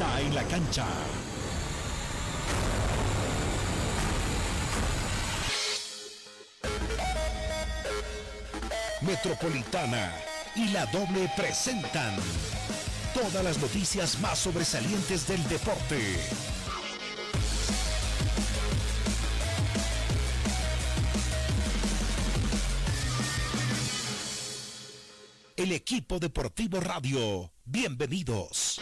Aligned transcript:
está 0.00 0.20
en 0.22 0.34
la 0.34 0.42
cancha. 0.44 0.86
Metropolitana 9.02 10.14
y 10.56 10.68
la 10.68 10.86
doble 10.86 11.30
presentan 11.36 12.16
todas 13.12 13.44
las 13.44 13.58
noticias 13.58 14.18
más 14.20 14.38
sobresalientes 14.38 15.28
del 15.28 15.46
deporte. 15.48 16.18
El 25.56 25.72
equipo 25.72 26.18
deportivo 26.18 26.80
radio. 26.80 27.52
Bienvenidos. 27.66 28.80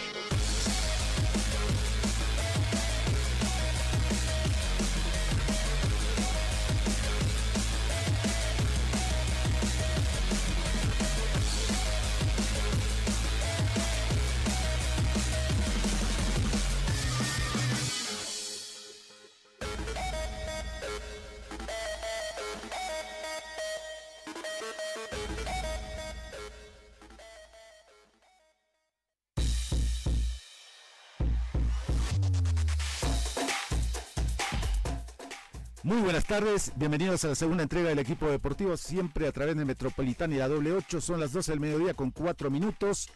Muy 35.88 36.02
buenas 36.02 36.26
tardes, 36.26 36.70
bienvenidos 36.76 37.24
a 37.24 37.28
la 37.28 37.34
segunda 37.34 37.62
entrega 37.62 37.88
del 37.88 37.98
equipo 37.98 38.28
deportivo, 38.28 38.76
siempre 38.76 39.26
a 39.26 39.32
través 39.32 39.56
de 39.56 39.64
Metropolitana 39.64 40.34
y 40.34 40.38
la 40.38 40.46
doble 40.46 40.72
8, 40.72 41.00
son 41.00 41.18
las 41.18 41.32
12 41.32 41.52
del 41.52 41.60
mediodía 41.60 41.94
con 41.94 42.10
4 42.10 42.50
minutos. 42.50 43.08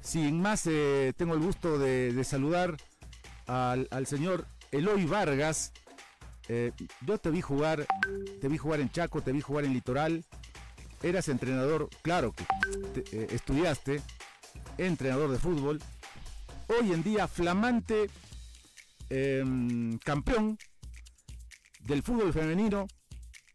Sin 0.00 0.40
más, 0.42 0.66
eh, 0.66 1.12
tengo 1.16 1.34
el 1.34 1.40
gusto 1.40 1.78
de, 1.78 2.24
saludar 2.24 2.76
al, 3.46 4.06
señor 4.08 4.44
Eloy 4.72 5.04
Vargas. 5.04 5.72
Eh, 6.48 6.72
yo 7.06 7.18
te 7.18 7.30
vi 7.30 7.40
jugar, 7.40 7.86
te 8.40 8.48
vi 8.48 8.58
jugar 8.58 8.80
en 8.80 8.90
Chaco, 8.90 9.22
te 9.22 9.30
vi 9.30 9.40
jugar 9.40 9.64
en 9.64 9.72
Litoral. 9.72 10.24
Eras 11.00 11.28
entrenador, 11.28 11.88
claro 12.02 12.32
que 12.32 13.04
eh, 13.12 13.28
estudiaste, 13.30 14.02
entrenador 14.78 15.30
de 15.30 15.38
fútbol. 15.38 15.80
Hoy 16.66 16.92
en 16.92 17.04
día 17.04 17.28
flamante 17.28 18.10
em, 19.10 19.96
campeón 19.98 20.58
del 21.84 22.02
fútbol 22.02 22.32
femenino 22.32 22.86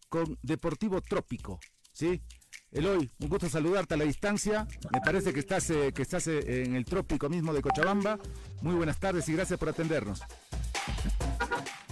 con 0.07 0.37
Deportivo 0.41 1.01
Trópico, 1.01 1.59
¿sí? 1.91 2.21
Eloy, 2.71 3.09
un 3.19 3.29
gusto 3.29 3.49
saludarte 3.49 3.95
a 3.95 3.97
la 3.97 4.03
distancia. 4.03 4.67
Me 4.91 5.01
parece 5.01 5.33
que 5.33 5.39
estás, 5.39 5.69
eh, 5.71 5.91
que 5.93 6.03
estás 6.03 6.27
eh, 6.27 6.63
en 6.63 6.75
el 6.75 6.85
trópico 6.85 7.27
mismo 7.27 7.51
de 7.51 7.61
Cochabamba. 7.61 8.19
Muy 8.61 8.75
buenas 8.75 8.99
tardes 8.99 9.27
y 9.27 9.33
gracias 9.33 9.57
por 9.57 9.69
atendernos. 9.69 10.21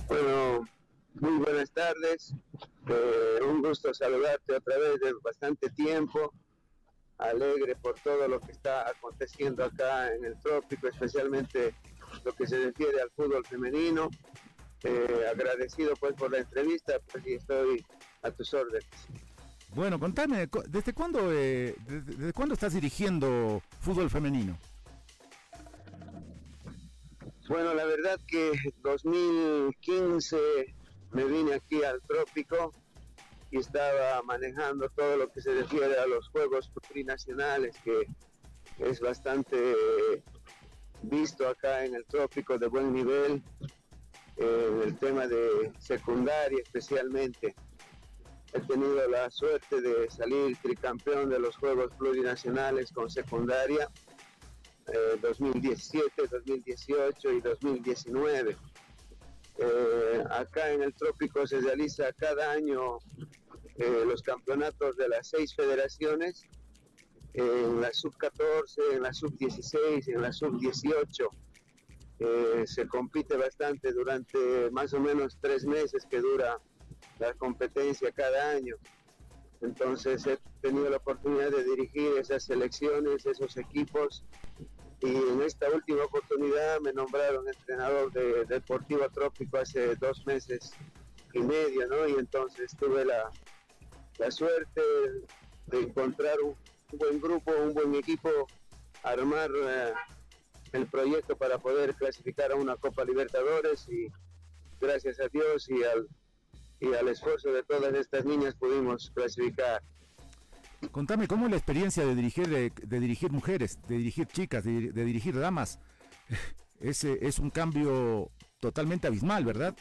Bueno, 0.08 0.68
muy 1.16 1.38
buenas 1.40 1.72
tardes. 1.72 2.34
Eh, 2.88 3.40
un 3.44 3.62
gusto 3.64 3.92
saludarte 3.94 4.56
otra 4.56 4.78
vez 4.78 5.00
de 5.00 5.14
bastante 5.24 5.70
tiempo. 5.72 6.32
Alegre 7.18 7.76
por 7.76 7.96
todo 8.02 8.28
lo 8.28 8.40
que 8.40 8.52
está 8.52 8.88
aconteciendo 8.88 9.64
acá 9.64 10.14
en 10.14 10.26
el 10.26 10.40
trópico, 10.40 10.88
especialmente 10.88 11.74
lo 12.24 12.32
que 12.34 12.46
se 12.46 12.64
refiere 12.66 13.02
al 13.02 13.10
fútbol 13.10 13.44
femenino. 13.44 14.12
Eh, 14.84 15.26
agradecido 15.30 15.96
pues 15.96 16.14
por 16.14 16.32
la 16.32 16.40
entrevista, 16.40 17.00
pues 17.12 17.26
y 17.26 17.34
estoy 17.34 17.84
a 18.22 18.32
tus 18.32 18.54
órdenes. 18.54 18.86
Bueno, 19.74 20.00
contame, 20.00 20.48
¿desde 20.70 20.94
cuándo, 20.94 21.32
eh, 21.34 21.76
desde, 21.86 22.32
cuándo 22.34 22.54
estás 22.54 22.74
dirigiendo 22.74 23.62
fútbol 23.82 24.10
femenino? 24.10 24.58
Bueno, 27.50 27.74
la 27.74 27.86
verdad 27.86 28.20
que 28.28 28.52
2015 28.84 30.38
me 31.12 31.26
vine 31.26 31.54
aquí 31.56 31.84
al 31.84 32.02
trópico 32.02 32.74
y 33.52 33.60
estaba 33.60 34.22
manejando 34.24 34.90
todo 34.90 35.18
lo 35.18 35.32
que 35.32 35.42
se 35.42 35.54
refiere 35.54 35.98
a 35.98 36.06
los 36.06 36.28
juegos 36.30 36.70
plurinacionales, 36.70 37.76
que 37.84 38.08
es 38.80 39.00
bastante 39.00 39.58
visto 41.04 41.48
acá 41.48 41.86
en 41.86 41.96
el 41.96 42.06
trópico 42.06 42.58
de 42.58 42.68
buen 42.68 42.94
nivel 42.94 43.42
en 44.38 44.82
el 44.82 44.98
tema 44.98 45.28
de 45.28 45.72
secundaria 45.80 46.60
especialmente. 46.62 47.56
He 48.54 48.60
tenido 48.62 49.08
la 49.10 49.30
suerte 49.30 49.82
de 49.82 50.10
salir 50.10 50.58
tricampeón 50.62 51.30
de 51.30 51.40
los 51.40 51.58
Juegos 51.58 51.92
Plurinacionales 51.98 52.92
con 52.92 53.10
secundaria 53.10 53.90
2017, 55.22 56.24
eh, 56.24 56.28
2018 56.32 57.32
y 57.34 57.42
2019. 57.42 58.58
Eh, 59.60 60.24
acá 60.30 60.72
en 60.72 60.84
el 60.84 60.94
trópico 60.94 61.46
se 61.46 61.60
realiza 61.60 62.14
cada 62.14 62.52
año 62.52 63.00
eh, 63.76 64.04
los 64.06 64.22
campeonatos 64.22 64.96
de 64.98 65.10
las 65.10 65.28
seis 65.28 65.54
federaciones, 65.54 66.44
en 67.34 67.82
la 67.82 67.92
sub 67.94 68.16
14, 68.18 68.82
en 68.94 69.04
la 69.04 69.14
sub 69.14 69.36
16, 69.38 70.08
en 70.08 70.22
la 70.22 70.32
sub 70.32 70.60
18 70.60 71.30
eh, 72.20 72.64
se 72.66 72.88
compite 72.88 73.38
bastante 73.38 73.92
durante 73.94 74.72
más 74.72 74.94
o 74.94 75.00
menos 75.00 75.38
tres 75.40 75.66
meses 75.66 76.06
que 76.10 76.20
dura 76.20 76.60
la 77.20 77.34
competencia 77.34 78.12
cada 78.12 78.52
año. 78.52 78.76
Entonces 79.62 80.26
he 80.28 80.38
tenido 80.62 80.90
la 80.90 80.98
oportunidad 80.98 81.52
de 81.52 81.64
dirigir 81.64 82.14
esas 82.18 82.44
selecciones, 82.44 83.26
esos 83.26 83.58
equipos 83.58 84.24
y 85.02 85.16
en 85.16 85.42
esta 85.44 85.70
última 85.70 86.06
oportunidad 86.06 86.80
me 86.80 86.92
nombraron 86.92 87.48
entrenador 87.48 88.12
de, 88.12 88.46
Deportivo 88.46 89.08
Trópico 89.10 89.58
hace 89.58 89.96
dos 89.96 90.26
meses 90.26 90.72
y 91.34 91.40
medio, 91.40 91.88
¿no? 91.88 92.08
Y 92.08 92.14
entonces 92.14 92.76
tuve 92.80 93.06
la, 93.06 93.30
suerte 94.32 94.82
de 95.68 95.82
encontrar 95.82 96.40
un, 96.42 96.56
buen 96.94 97.22
grupo, 97.22 97.52
un 97.52 97.74
buen 97.74 97.94
equipo, 97.96 98.30
armar... 99.04 99.52
Eh, 99.56 99.94
el 100.78 100.88
proyecto 100.88 101.36
para 101.36 101.58
poder 101.58 101.96
clasificar 101.96 102.52
a 102.52 102.56
una 102.56 102.76
Copa 102.76 103.04
Libertadores 103.04 103.88
y 103.90 104.08
gracias 104.80 105.20
a 105.20 105.28
Dios 105.28 105.68
y 105.70 105.84
al, 105.84 106.08
y 106.80 106.94
al 106.94 107.08
esfuerzo 107.08 107.52
de 107.52 107.64
todas 107.64 107.94
estas 107.96 108.26
niñas 108.26 108.56
pudimos 108.56 109.12
clasificar. 109.14 109.82
Contame, 110.92 111.28
¿cómo 111.28 111.46
es 111.46 111.52
la 111.52 111.58
experiencia 111.58 112.06
de 112.06 112.14
dirigir, 112.14 112.48
de, 112.48 113.00
dirigir 113.00 113.32
mujeres, 113.32 113.80
de 113.88 113.98
dirigir 113.98 114.28
chicas, 114.28 114.64
de, 114.64 114.92
dirigir 114.92 115.38
damas? 115.38 115.80
Ese 116.80 117.18
es 117.26 117.40
un 117.40 117.50
cambio 117.50 118.30
totalmente 118.60 119.08
abismal, 119.08 119.44
¿verdad? 119.44 119.76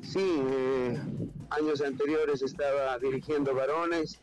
Sí, 0.00 0.40
eh, 0.50 0.98
años 1.50 1.82
anteriores 1.82 2.40
estaba 2.40 2.98
dirigiendo 2.98 3.54
varones 3.54 4.22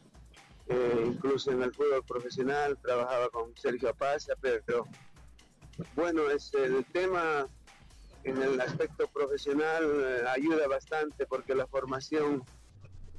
eh, 0.70 1.04
incluso 1.06 1.52
en 1.52 1.64
el 1.64 1.74
fútbol 1.74 2.04
profesional 2.06 2.78
trabajaba 2.82 3.30
con 3.30 3.56
Sergio 3.56 3.90
Apacia, 3.90 4.36
pero 4.42 4.86
bueno, 5.96 6.30
es 6.30 6.54
el 6.54 6.84
tema 6.86 7.48
en 8.24 8.42
el 8.42 8.60
aspecto 8.60 9.08
profesional 9.08 9.86
eh, 9.86 10.28
ayuda 10.28 10.68
bastante 10.68 11.26
porque 11.26 11.56
la 11.56 11.68
formación 11.68 12.44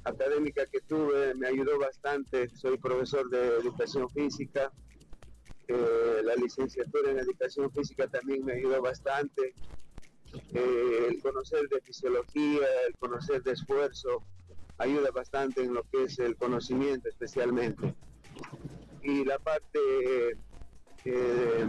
académica 0.03 0.65
que 0.67 0.81
tuve 0.81 1.33
me 1.35 1.47
ayudó 1.47 1.79
bastante. 1.79 2.49
Soy 2.49 2.77
profesor 2.77 3.27
de 3.29 3.47
educación 3.57 4.07
física. 4.11 4.71
Eh, 5.67 6.21
la 6.23 6.35
licenciatura 6.35 7.11
en 7.11 7.19
educación 7.19 7.71
física 7.71 8.07
también 8.07 8.45
me 8.45 8.53
ayudó 8.53 8.81
bastante. 8.81 9.55
el 10.53 11.19
conocer 11.23 11.67
de 11.69 11.81
fisiología, 11.81 12.67
el 12.87 12.95
conocer 12.97 13.41
de 13.41 13.53
esfuerzo, 13.53 14.23
ayuda 14.79 15.11
bastante 15.11 15.61
en 15.61 15.73
lo 15.73 15.83
que 15.83 16.05
es 16.05 16.17
el 16.19 16.35
conocimiento 16.35 17.07
especialmente. 17.07 17.93
Y 19.03 19.23
la 19.25 19.37
parte 19.39 19.79
eh, 21.05 21.67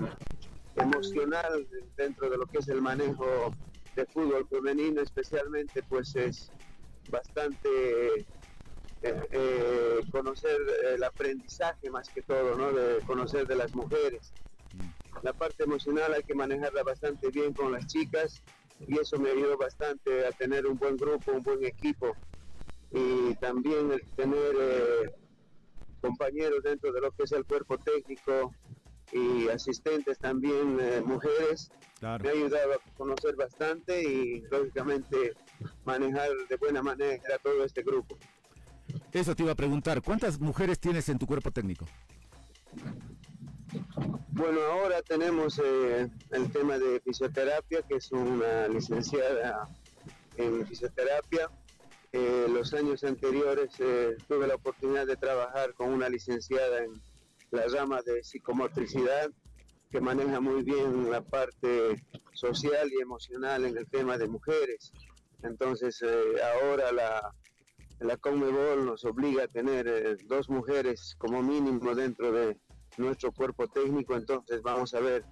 emocional 0.76 1.68
dentro 1.96 2.30
de 2.30 2.38
lo 2.38 2.46
que 2.46 2.58
es 2.58 2.68
el 2.68 2.80
manejo 2.80 3.54
de 3.96 4.06
fútbol 4.06 4.46
femenino 4.48 5.02
especialmente 5.02 5.82
pues 5.82 6.14
es 6.14 6.52
bastante 7.10 7.68
eh, 9.02 9.28
eh, 9.32 10.00
conocer 10.12 10.56
el 10.94 11.02
aprendizaje 11.02 11.90
más 11.90 12.08
que 12.08 12.22
todo, 12.22 12.56
¿no? 12.56 12.72
De 12.72 13.00
conocer 13.06 13.46
de 13.46 13.56
las 13.56 13.74
mujeres. 13.74 14.32
La 15.22 15.32
parte 15.32 15.64
emocional 15.64 16.14
hay 16.14 16.22
que 16.22 16.34
manejarla 16.34 16.84
bastante 16.84 17.28
bien 17.30 17.52
con 17.52 17.72
las 17.72 17.86
chicas 17.86 18.42
y 18.86 18.98
eso 18.98 19.18
me 19.18 19.30
ayudó 19.30 19.58
bastante 19.58 20.26
a 20.26 20.30
tener 20.30 20.66
un 20.66 20.78
buen 20.78 20.96
grupo, 20.96 21.32
un 21.32 21.42
buen 21.42 21.64
equipo 21.64 22.16
y 22.92 23.34
también 23.36 23.92
el 23.92 24.02
tener 24.16 24.54
eh, 24.58 25.14
compañeros 26.00 26.62
dentro 26.62 26.92
de 26.92 27.00
lo 27.00 27.10
que 27.12 27.24
es 27.24 27.32
el 27.32 27.44
cuerpo 27.44 27.78
técnico 27.78 28.52
y 29.12 29.48
asistentes 29.48 30.18
también 30.18 30.78
eh, 30.80 31.02
mujeres. 31.04 31.70
Me 32.00 32.08
ha 32.08 32.14
ayudado 32.14 32.74
a 32.74 32.96
conocer 32.96 33.36
bastante 33.36 34.02
y 34.02 34.40
lógicamente 34.50 35.34
manejar 35.84 36.30
de 36.48 36.56
buena 36.56 36.82
manera 36.82 37.38
todo 37.42 37.64
este 37.64 37.82
grupo. 37.82 38.16
Eso 39.12 39.34
te 39.34 39.42
iba 39.42 39.52
a 39.52 39.56
preguntar, 39.56 40.02
¿cuántas 40.02 40.40
mujeres 40.40 40.78
tienes 40.78 41.08
en 41.08 41.18
tu 41.18 41.26
cuerpo 41.26 41.50
técnico? 41.50 41.86
Bueno, 44.28 44.60
ahora 44.62 45.02
tenemos 45.02 45.60
eh, 45.62 46.08
el 46.30 46.52
tema 46.52 46.78
de 46.78 47.00
fisioterapia, 47.00 47.82
que 47.82 47.96
es 47.96 48.10
una 48.10 48.68
licenciada 48.68 49.68
en 50.36 50.66
fisioterapia. 50.66 51.50
Eh, 52.12 52.46
los 52.48 52.74
años 52.74 53.04
anteriores 53.04 53.70
eh, 53.78 54.16
tuve 54.26 54.46
la 54.46 54.56
oportunidad 54.56 55.06
de 55.06 55.16
trabajar 55.16 55.74
con 55.74 55.90
una 55.90 56.08
licenciada 56.08 56.82
en 56.82 57.00
la 57.52 57.66
rama 57.68 58.00
de 58.02 58.22
psicomotricidad, 58.22 59.30
que 59.90 60.00
maneja 60.00 60.40
muy 60.40 60.62
bien 60.62 61.10
la 61.10 61.20
parte 61.20 61.96
social 62.32 62.90
y 62.92 63.00
emocional 63.00 63.64
en 63.64 63.76
el 63.76 63.88
tema 63.88 64.18
de 64.18 64.28
mujeres. 64.28 64.92
Entonces, 65.42 66.00
ahora 66.54 66.92
la, 66.92 67.34
la 67.98 68.16
Conmebol 68.16 68.86
nos 68.86 69.04
obliga 69.04 69.44
a 69.44 69.48
tener 69.48 70.16
dos 70.26 70.48
mujeres 70.48 71.16
como 71.18 71.42
mínimo 71.42 71.94
dentro 71.94 72.30
de 72.30 72.56
nuestro 72.98 73.32
cuerpo 73.32 73.66
técnico, 73.66 74.14
entonces 74.14 74.62
vamos 74.62 74.94
a 74.94 75.00
ver 75.00 75.24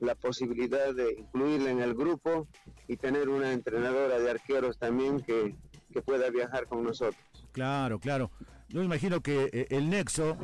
la 0.00 0.14
posibilidad 0.14 0.94
de 0.94 1.12
incluirla 1.12 1.70
en 1.70 1.80
el 1.80 1.94
grupo 1.94 2.48
y 2.88 2.96
tener 2.96 3.28
una 3.28 3.52
entrenadora 3.52 4.18
de 4.18 4.30
arqueros 4.30 4.78
también 4.78 5.20
que, 5.20 5.56
pueda 6.02 6.30
viajar 6.30 6.66
con 6.66 6.84
nosotros. 6.84 7.22
Claro, 7.52 7.98
claro. 7.98 8.30
Yo 8.68 8.82
imagino 8.82 9.20
que 9.20 9.50
eh, 9.52 9.66
el 9.70 9.88
nexo 9.90 10.36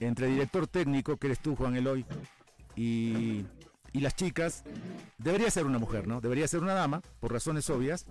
entre 0.00 0.26
director 0.26 0.66
técnico, 0.66 1.16
que 1.16 1.28
eres 1.28 1.40
tú, 1.40 1.54
Juan 1.54 1.76
Eloy, 1.76 2.04
y, 2.76 3.44
y 3.92 4.00
las 4.00 4.14
chicas, 4.14 4.64
debería 5.18 5.50
ser 5.50 5.66
una 5.66 5.78
mujer, 5.78 6.06
¿no? 6.06 6.20
Debería 6.20 6.48
ser 6.48 6.60
una 6.60 6.74
dama, 6.74 7.00
por 7.20 7.32
razones 7.32 7.70
obvias, 7.70 8.06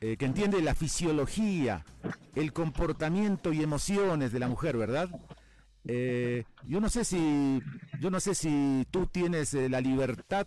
eh, 0.00 0.16
que 0.16 0.24
entiende 0.24 0.60
la 0.62 0.74
fisiología, 0.74 1.84
el 2.34 2.52
comportamiento 2.52 3.52
y 3.52 3.62
emociones 3.62 4.32
de 4.32 4.38
la 4.38 4.48
mujer, 4.48 4.76
¿verdad? 4.76 5.08
Eh, 5.84 6.44
yo 6.64 6.80
no 6.80 6.88
sé 6.88 7.04
si, 7.04 7.62
yo 8.00 8.10
no 8.10 8.20
sé 8.20 8.34
si 8.34 8.86
tú 8.90 9.06
tienes 9.06 9.54
la 9.54 9.80
libertad, 9.80 10.46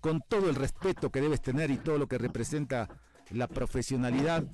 con 0.00 0.22
todo 0.26 0.48
el 0.48 0.54
respeto 0.54 1.10
que 1.10 1.20
debes 1.20 1.42
tener 1.42 1.70
y 1.70 1.76
todo 1.76 1.98
lo 1.98 2.06
que 2.06 2.18
representa 2.18 2.88
la 3.30 3.46
profesionalidad, 3.46 4.44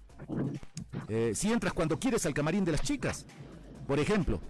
eh, 1.08 1.32
si 1.34 1.52
entras 1.52 1.72
cuando 1.72 1.98
quieres 1.98 2.26
al 2.26 2.34
camarín 2.34 2.64
de 2.64 2.72
las 2.72 2.82
chicas, 2.82 3.26
por 3.86 3.98
ejemplo. 3.98 4.40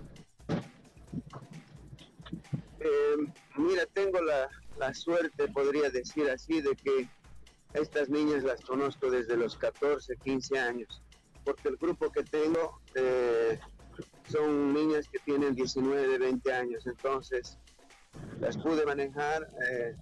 mira, 3.56 3.84
tengo 3.92 4.20
la, 4.22 4.48
la 4.78 4.94
suerte, 4.94 5.48
podría 5.48 5.90
decir 5.90 6.30
así, 6.30 6.60
de 6.60 6.74
que 6.76 7.08
estas 7.74 8.08
niñas 8.08 8.44
las 8.44 8.60
conozco 8.62 9.10
desde 9.10 9.36
los 9.36 9.56
14, 9.56 10.16
15 10.16 10.58
años, 10.58 11.02
porque 11.44 11.68
el 11.68 11.76
grupo 11.76 12.10
que 12.10 12.22
tengo 12.22 12.80
son 14.30 14.74
niñas 14.74 15.08
que 15.08 15.18
tienen 15.20 15.54
19, 15.54 16.18
20 16.18 16.52
años, 16.52 16.86
entonces 16.86 17.58
las 18.40 18.56
pude 18.56 18.84
manejar 18.84 19.48
eh, 19.70 19.94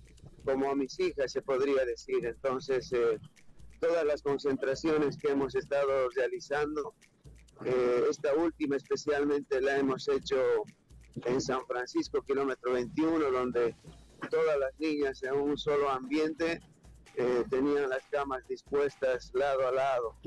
como 0.45 0.71
a 0.71 0.75
mis 0.75 0.99
hijas, 1.01 1.33
se 1.33 1.43
podría 1.43 1.85
decir. 1.85 2.25
Entonces, 2.25 2.93
eh, 2.93 3.19
todas 3.81 4.05
las 4.05 4.23
concentraciones 4.23 5.17
que 5.17 5.31
hemos 5.31 5.55
estado 5.55 6.09
realizando, 6.15 6.95
eh, 7.65 8.05
esta 8.11 8.35
última 8.35 8.77
especialmente 8.77 9.61
la 9.61 9.77
hemos 9.79 10.09
hecho 10.09 10.37
en 11.25 11.41
San 11.41 11.67
Francisco, 11.67 12.23
kilómetro 12.23 12.73
21, 12.73 13.31
donde 13.31 13.75
todas 14.31 14.59
las 14.59 14.79
niñas 14.79 15.23
en 15.23 15.35
un 15.35 15.57
solo 15.57 15.91
ambiente 15.91 16.61
tenían 17.49 17.89
las 17.89 18.05
camas 18.11 18.47
dispuestas 18.47 19.31
lado 19.33 19.67
a 19.67 19.73
lado. 19.73 20.19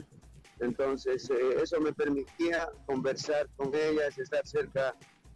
Entonces, 0.59 1.29
eh, 1.29 1.61
eso 1.61 1.79
me 1.79 1.93
permitía 1.93 2.69
conversar 2.85 3.47
con 3.55 3.73
ellas, 3.73 4.17
estar 4.17 4.45
cerca, 4.45 4.95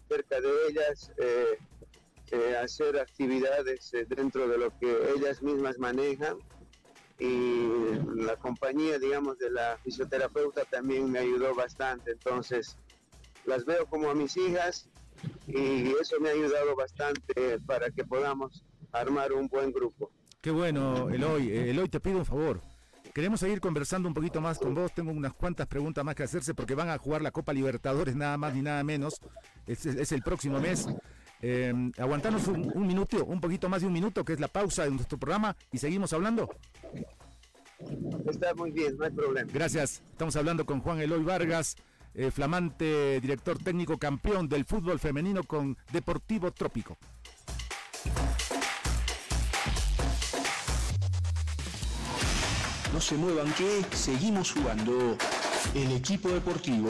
cerca 0.10 0.42
de 0.42 0.50
ellas, 0.69 1.12
eh, 1.18 1.57
eh, 2.31 2.57
hacer 2.57 3.00
actividades 3.00 3.92
dentro 4.10 4.48
de 4.48 4.57
lo 4.57 4.77
que 4.80 4.98
ellas 5.15 5.42
mismas 5.42 5.77
manejan. 5.77 6.38
Y 7.25 8.22
la 8.22 8.36
compañía, 8.36 9.00
digamos, 9.00 9.38
de 9.38 9.50
la 9.50 9.78
fisioterapeuta 9.84 10.64
también 10.66 11.10
me 11.10 11.20
ayudó 11.20 11.56
bastante. 11.56 12.12
Entonces, 12.12 12.78
las 13.46 13.64
veo 13.66 13.86
como 13.86 14.10
a 14.10 14.16
mis 14.16 14.36
hijas 14.36 14.90
y 15.48 15.92
eso 16.02 16.20
me 16.20 16.30
ha 16.30 16.34
ayudado 16.34 16.75
bastante 16.75 17.60
para 17.66 17.90
que 17.92 18.04
podamos 18.04 18.64
armar 18.92 19.31
un 19.31 19.48
buen 19.48 19.72
grupo. 19.72 20.12
Qué 20.42 20.52
bueno, 20.52 21.10
Eloy. 21.10 21.50
Eloy, 21.50 21.88
te 21.88 22.02
pido 22.02 22.18
un 22.18 22.25
favor 22.25 22.60
Queremos 23.14 23.42
seguir 23.42 23.62
conversando 23.62 24.08
un 24.08 24.16
poquito 24.16 24.42
más 24.42 24.58
con 24.58 24.74
vos. 24.74 24.92
Tengo 24.92 25.12
unas 25.12 25.34
cuantas 25.34 25.68
preguntas 25.68 26.04
más 26.04 26.16
que 26.16 26.24
hacerse 26.24 26.56
porque 26.56 26.74
van 26.74 26.90
a 26.90 26.98
jugar 26.98 27.22
la 27.22 27.30
Copa 27.30 27.54
Libertadores 27.54 28.16
nada 28.16 28.38
más 28.38 28.56
ni 28.56 28.64
nada 28.64 28.84
menos. 28.84 29.22
Es, 29.68 30.12
el 30.12 30.24
próximo 30.24 30.60
mes. 30.60 30.88
Eh, 31.45 31.74
aguantanos 31.98 32.48
un, 32.48 32.72
un, 32.74 32.88
minuto, 32.88 33.25
un 33.25 33.42
poquito 33.42 33.68
más 33.68 33.81
de 33.81 33.88
un 33.88 33.94
minuto, 33.94 34.24
que 34.24 34.31
es 34.31 34.40
la 34.40 34.48
pausa 34.48 34.86
de 34.86 34.92
nuestro 34.92 35.18
programa, 35.18 35.57
y 35.74 35.78
seguimos 35.78 36.13
hablando. 36.13 36.50
Está 38.30 38.54
muy 38.56 38.72
bien, 38.72 38.95
no 38.98 39.04
hay 39.04 39.12
problema. 39.12 39.51
Gracias. 39.54 40.01
Estamos 40.10 40.38
hablando 40.38 40.66
con 40.66 40.80
Juan 40.80 41.01
Eloy 41.01 41.22
Vargas, 41.22 41.75
eh, 42.13 42.31
flamante 42.31 43.19
director 43.19 43.57
técnico 43.60 43.98
campeón 43.98 44.48
del 44.48 44.63
fútbol 44.63 45.00
femenino 45.00 45.44
con 45.44 45.78
Deportivo 45.92 46.51
Trópico. 46.51 46.98
No 52.94 53.01
se 53.01 53.18
muevan 53.18 53.51
que 53.54 53.84
seguimos 53.92 54.54
jugando. 54.54 55.18
El 55.75 55.92
equipo 55.92 56.30
deportivo. 56.30 56.89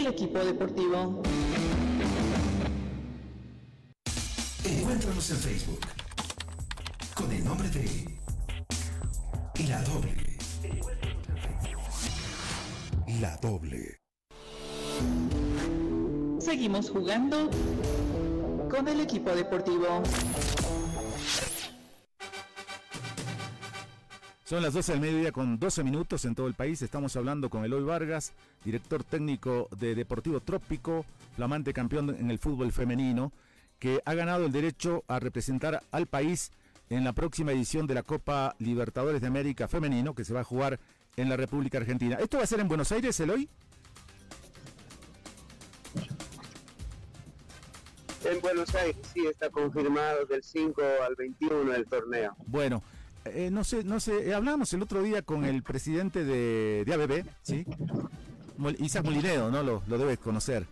El 0.00 0.06
equipo 0.06 0.38
deportivo. 0.38 1.20
Encuéntranos 4.64 5.30
en 5.30 5.36
Facebook 5.36 5.80
con 7.14 7.30
el 7.30 7.44
nombre 7.44 7.68
de 7.68 8.18
La 9.68 9.82
Doble. 9.82 10.38
La 13.20 13.36
Doble. 13.42 14.00
Seguimos 16.38 16.88
jugando 16.88 17.50
con 18.70 18.88
el 18.88 19.00
equipo 19.00 19.32
deportivo. 19.32 20.02
Son 24.50 24.64
las 24.64 24.74
12 24.74 24.90
del 24.90 25.00
mediodía 25.00 25.30
con 25.30 25.60
12 25.60 25.84
minutos 25.84 26.24
en 26.24 26.34
todo 26.34 26.48
el 26.48 26.54
país. 26.54 26.82
Estamos 26.82 27.14
hablando 27.14 27.48
con 27.48 27.64
Eloy 27.64 27.84
Vargas, 27.84 28.32
director 28.64 29.04
técnico 29.04 29.68
de 29.78 29.94
Deportivo 29.94 30.40
Trópico, 30.40 31.06
flamante 31.36 31.72
campeón 31.72 32.16
en 32.18 32.32
el 32.32 32.40
fútbol 32.40 32.72
femenino, 32.72 33.30
que 33.78 34.02
ha 34.04 34.12
ganado 34.14 34.46
el 34.46 34.50
derecho 34.50 35.04
a 35.06 35.20
representar 35.20 35.84
al 35.92 36.08
país 36.08 36.50
en 36.88 37.04
la 37.04 37.12
próxima 37.12 37.52
edición 37.52 37.86
de 37.86 37.94
la 37.94 38.02
Copa 38.02 38.56
Libertadores 38.58 39.20
de 39.20 39.28
América 39.28 39.68
Femenino, 39.68 40.16
que 40.16 40.24
se 40.24 40.34
va 40.34 40.40
a 40.40 40.44
jugar 40.44 40.80
en 41.14 41.28
la 41.28 41.36
República 41.36 41.78
Argentina. 41.78 42.16
¿Esto 42.20 42.38
va 42.38 42.42
a 42.42 42.48
ser 42.48 42.58
en 42.58 42.66
Buenos 42.66 42.90
Aires, 42.90 43.20
Eloy? 43.20 43.48
En 48.24 48.40
Buenos 48.40 48.74
Aires 48.74 48.96
sí 49.14 49.24
está 49.26 49.48
confirmado 49.48 50.26
del 50.26 50.42
5 50.42 50.82
al 51.06 51.14
21 51.14 51.72
el 51.72 51.86
torneo. 51.86 52.34
Bueno, 52.46 52.82
eh, 53.24 53.50
no 53.50 53.64
sé, 53.64 53.84
no 53.84 54.00
sé, 54.00 54.28
eh, 54.28 54.34
hablamos 54.34 54.72
el 54.72 54.82
otro 54.82 55.02
día 55.02 55.22
con 55.22 55.44
el 55.44 55.62
presidente 55.62 56.24
de, 56.24 56.84
de 56.84 56.94
ABB, 56.94 57.24
¿sí? 57.42 57.64
Isaac 58.78 59.04
Molinedo, 59.04 59.50
¿no? 59.50 59.62
Lo, 59.62 59.82
lo 59.86 59.98
debes 59.98 60.18
conocer. 60.18 60.66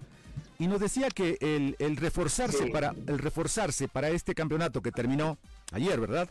Y 0.59 0.67
nos 0.67 0.81
decía 0.81 1.09
que 1.09 1.39
el, 1.41 1.77
el 1.79 1.97
reforzarse 1.97 2.67
para 2.67 2.95
el 3.07 3.19
reforzarse 3.19 3.87
para 3.89 4.11
este 4.11 4.35
campeonato 4.35 4.83
que 4.83 4.91
terminó 4.91 5.39
ayer, 5.73 6.01
¿verdad? 6.01 6.29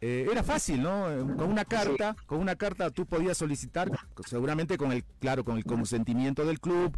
Eh, 0.00 0.26
era 0.30 0.42
fácil, 0.42 0.82
¿no? 0.82 1.04
Con 1.36 1.50
una 1.50 1.64
carta, 1.64 2.16
con 2.26 2.38
una 2.38 2.56
carta 2.56 2.90
tú 2.90 3.04
podías 3.04 3.36
solicitar, 3.36 3.90
seguramente 4.26 4.78
con 4.78 4.92
el, 4.92 5.04
claro, 5.20 5.44
con 5.44 5.58
el 5.58 5.64
consentimiento 5.64 6.46
del 6.46 6.60
club, 6.60 6.96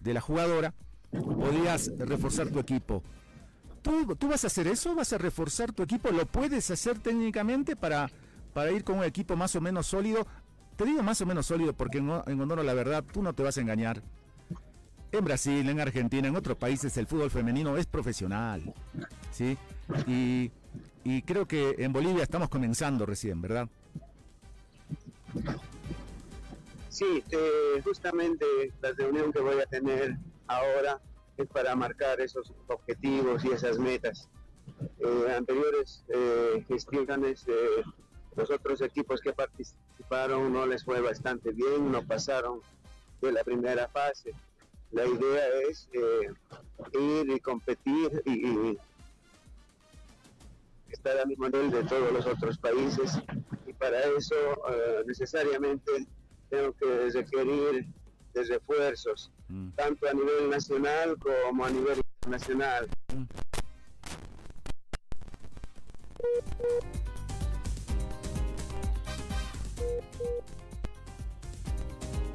de 0.00 0.12
la 0.12 0.20
jugadora, 0.20 0.74
podías 1.10 1.90
reforzar 1.98 2.48
tu 2.48 2.58
equipo. 2.58 3.02
¿Tú, 3.82 4.16
¿Tú 4.16 4.28
vas 4.28 4.44
a 4.44 4.46
hacer 4.46 4.68
eso? 4.68 4.94
¿Vas 4.94 5.12
a 5.12 5.18
reforzar 5.18 5.72
tu 5.72 5.82
equipo? 5.82 6.10
¿Lo 6.10 6.24
puedes 6.24 6.70
hacer 6.70 6.98
técnicamente 6.98 7.76
para, 7.76 8.10
para 8.54 8.70
ir 8.70 8.84
con 8.84 8.98
un 8.98 9.04
equipo 9.04 9.36
más 9.36 9.54
o 9.56 9.60
menos 9.60 9.86
sólido? 9.88 10.26
Te 10.76 10.84
digo 10.84 11.02
más 11.02 11.20
o 11.20 11.26
menos 11.26 11.46
sólido 11.46 11.72
porque 11.72 11.98
en, 11.98 12.10
en 12.26 12.40
honor 12.40 12.60
a 12.60 12.62
la 12.62 12.74
verdad, 12.74 13.04
tú 13.12 13.22
no 13.22 13.32
te 13.32 13.42
vas 13.42 13.58
a 13.58 13.60
engañar. 13.60 14.02
En 15.10 15.24
Brasil, 15.24 15.68
en 15.68 15.80
Argentina, 15.80 16.28
en 16.28 16.36
otros 16.36 16.56
países 16.56 16.96
el 16.96 17.06
fútbol 17.06 17.30
femenino 17.30 17.76
es 17.76 17.86
profesional. 17.86 18.72
¿sí? 19.30 19.58
Y, 20.06 20.50
y 21.04 21.22
creo 21.22 21.46
que 21.46 21.74
en 21.78 21.92
Bolivia 21.92 22.22
estamos 22.22 22.48
comenzando 22.48 23.04
recién, 23.04 23.42
¿verdad? 23.42 23.68
Sí, 26.88 27.24
eh, 27.30 27.82
justamente 27.82 28.44
la 28.80 28.92
reunión 28.92 29.32
que 29.32 29.40
voy 29.40 29.60
a 29.60 29.66
tener 29.66 30.16
ahora 30.46 31.00
es 31.36 31.46
para 31.48 31.74
marcar 31.74 32.20
esos 32.20 32.52
objetivos 32.68 33.44
y 33.44 33.52
esas 33.52 33.78
metas. 33.78 34.28
Eh, 34.98 35.34
anteriores 35.36 36.04
eh, 36.08 36.64
gestiones, 36.68 37.44
eh, 37.48 37.82
los 38.36 38.50
otros 38.50 38.80
equipos 38.80 39.20
que 39.20 39.32
participaron 39.32 40.52
no 40.52 40.66
les 40.66 40.84
fue 40.84 41.00
bastante 41.00 41.52
bien, 41.52 41.90
no 41.90 42.06
pasaron 42.06 42.60
de 43.20 43.32
la 43.32 43.44
primera 43.44 43.88
fase. 43.88 44.32
La 44.90 45.06
idea 45.06 45.48
es 45.68 45.88
eh, 45.92 46.32
ir 46.98 47.30
y 47.30 47.40
competir 47.40 48.22
y, 48.26 48.46
y 48.46 48.78
estar 50.90 51.18
a 51.18 51.24
mismo 51.24 51.48
nivel 51.48 51.70
de 51.70 51.84
todos 51.84 52.12
los 52.12 52.26
otros 52.26 52.58
países 52.58 53.18
y 53.66 53.72
para 53.72 53.98
eso 54.00 54.34
necesariamente 55.06 56.06
tengo 56.50 56.72
que 56.74 57.08
requerir 57.10 57.86
de 58.34 58.44
refuerzos, 58.44 59.30
Mm. 59.52 59.68
tanto 59.76 60.08
a 60.08 60.14
nivel 60.14 60.48
nacional 60.50 61.16
como 61.18 61.64
a 61.64 61.70
nivel 61.70 61.98
internacional. 62.22 62.88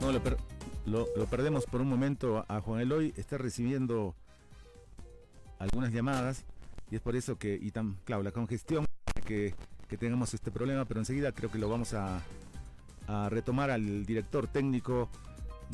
No, 0.01 0.11
lo, 0.11 0.21
per- 0.21 0.37
lo- 0.85 1.07
lo 1.15 1.25
perdemos 1.25 1.65
por 1.65 1.81
un 1.81 1.89
momento 1.89 2.45
a 2.47 2.61
Juan 2.61 2.81
Eloy. 2.81 3.13
Está 3.17 3.37
recibiendo 3.37 4.15
algunas 5.59 5.91
llamadas 5.91 6.43
y 6.91 6.95
es 6.95 7.01
por 7.01 7.15
eso 7.15 7.37
que, 7.37 7.57
y 7.59 7.71
tan, 7.71 7.95
claro, 8.05 8.23
la 8.23 8.31
congestión 8.31 8.85
que, 9.25 9.55
que 9.89 9.97
tengamos 9.97 10.33
este 10.33 10.51
problema, 10.51 10.85
pero 10.85 10.99
enseguida 10.99 11.31
creo 11.31 11.51
que 11.51 11.57
lo 11.57 11.67
vamos 11.69 11.93
a, 11.93 12.21
a 13.07 13.29
retomar 13.29 13.71
al 13.71 14.05
director 14.05 14.47
técnico 14.47 15.09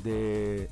de 0.03 0.69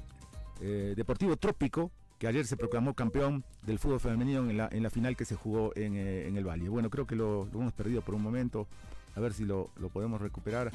eh, 0.61 0.93
Deportivo 0.95 1.37
Trópico, 1.37 1.91
que 2.19 2.27
ayer 2.27 2.45
se 2.45 2.55
proclamó 2.55 2.93
campeón 2.93 3.43
del 3.63 3.79
fútbol 3.79 3.99
femenino 3.99 4.47
en 4.47 4.55
la, 4.55 4.69
en 4.71 4.83
la 4.83 4.91
final 4.91 5.17
que 5.17 5.25
se 5.25 5.35
jugó 5.35 5.75
en, 5.75 5.95
eh, 5.95 6.27
en 6.27 6.37
el 6.37 6.47
Valle. 6.47 6.69
Bueno, 6.69 6.91
creo 6.91 7.07
que 7.07 7.15
lo, 7.15 7.47
hemos 7.51 7.73
perdido 7.73 8.01
por 8.03 8.13
un 8.13 8.21
momento, 8.21 8.67
a 9.15 9.19
ver 9.19 9.33
si 9.33 9.43
lo, 9.43 9.71
lo 9.77 9.89
podemos 9.89 10.21
recuperar 10.21 10.71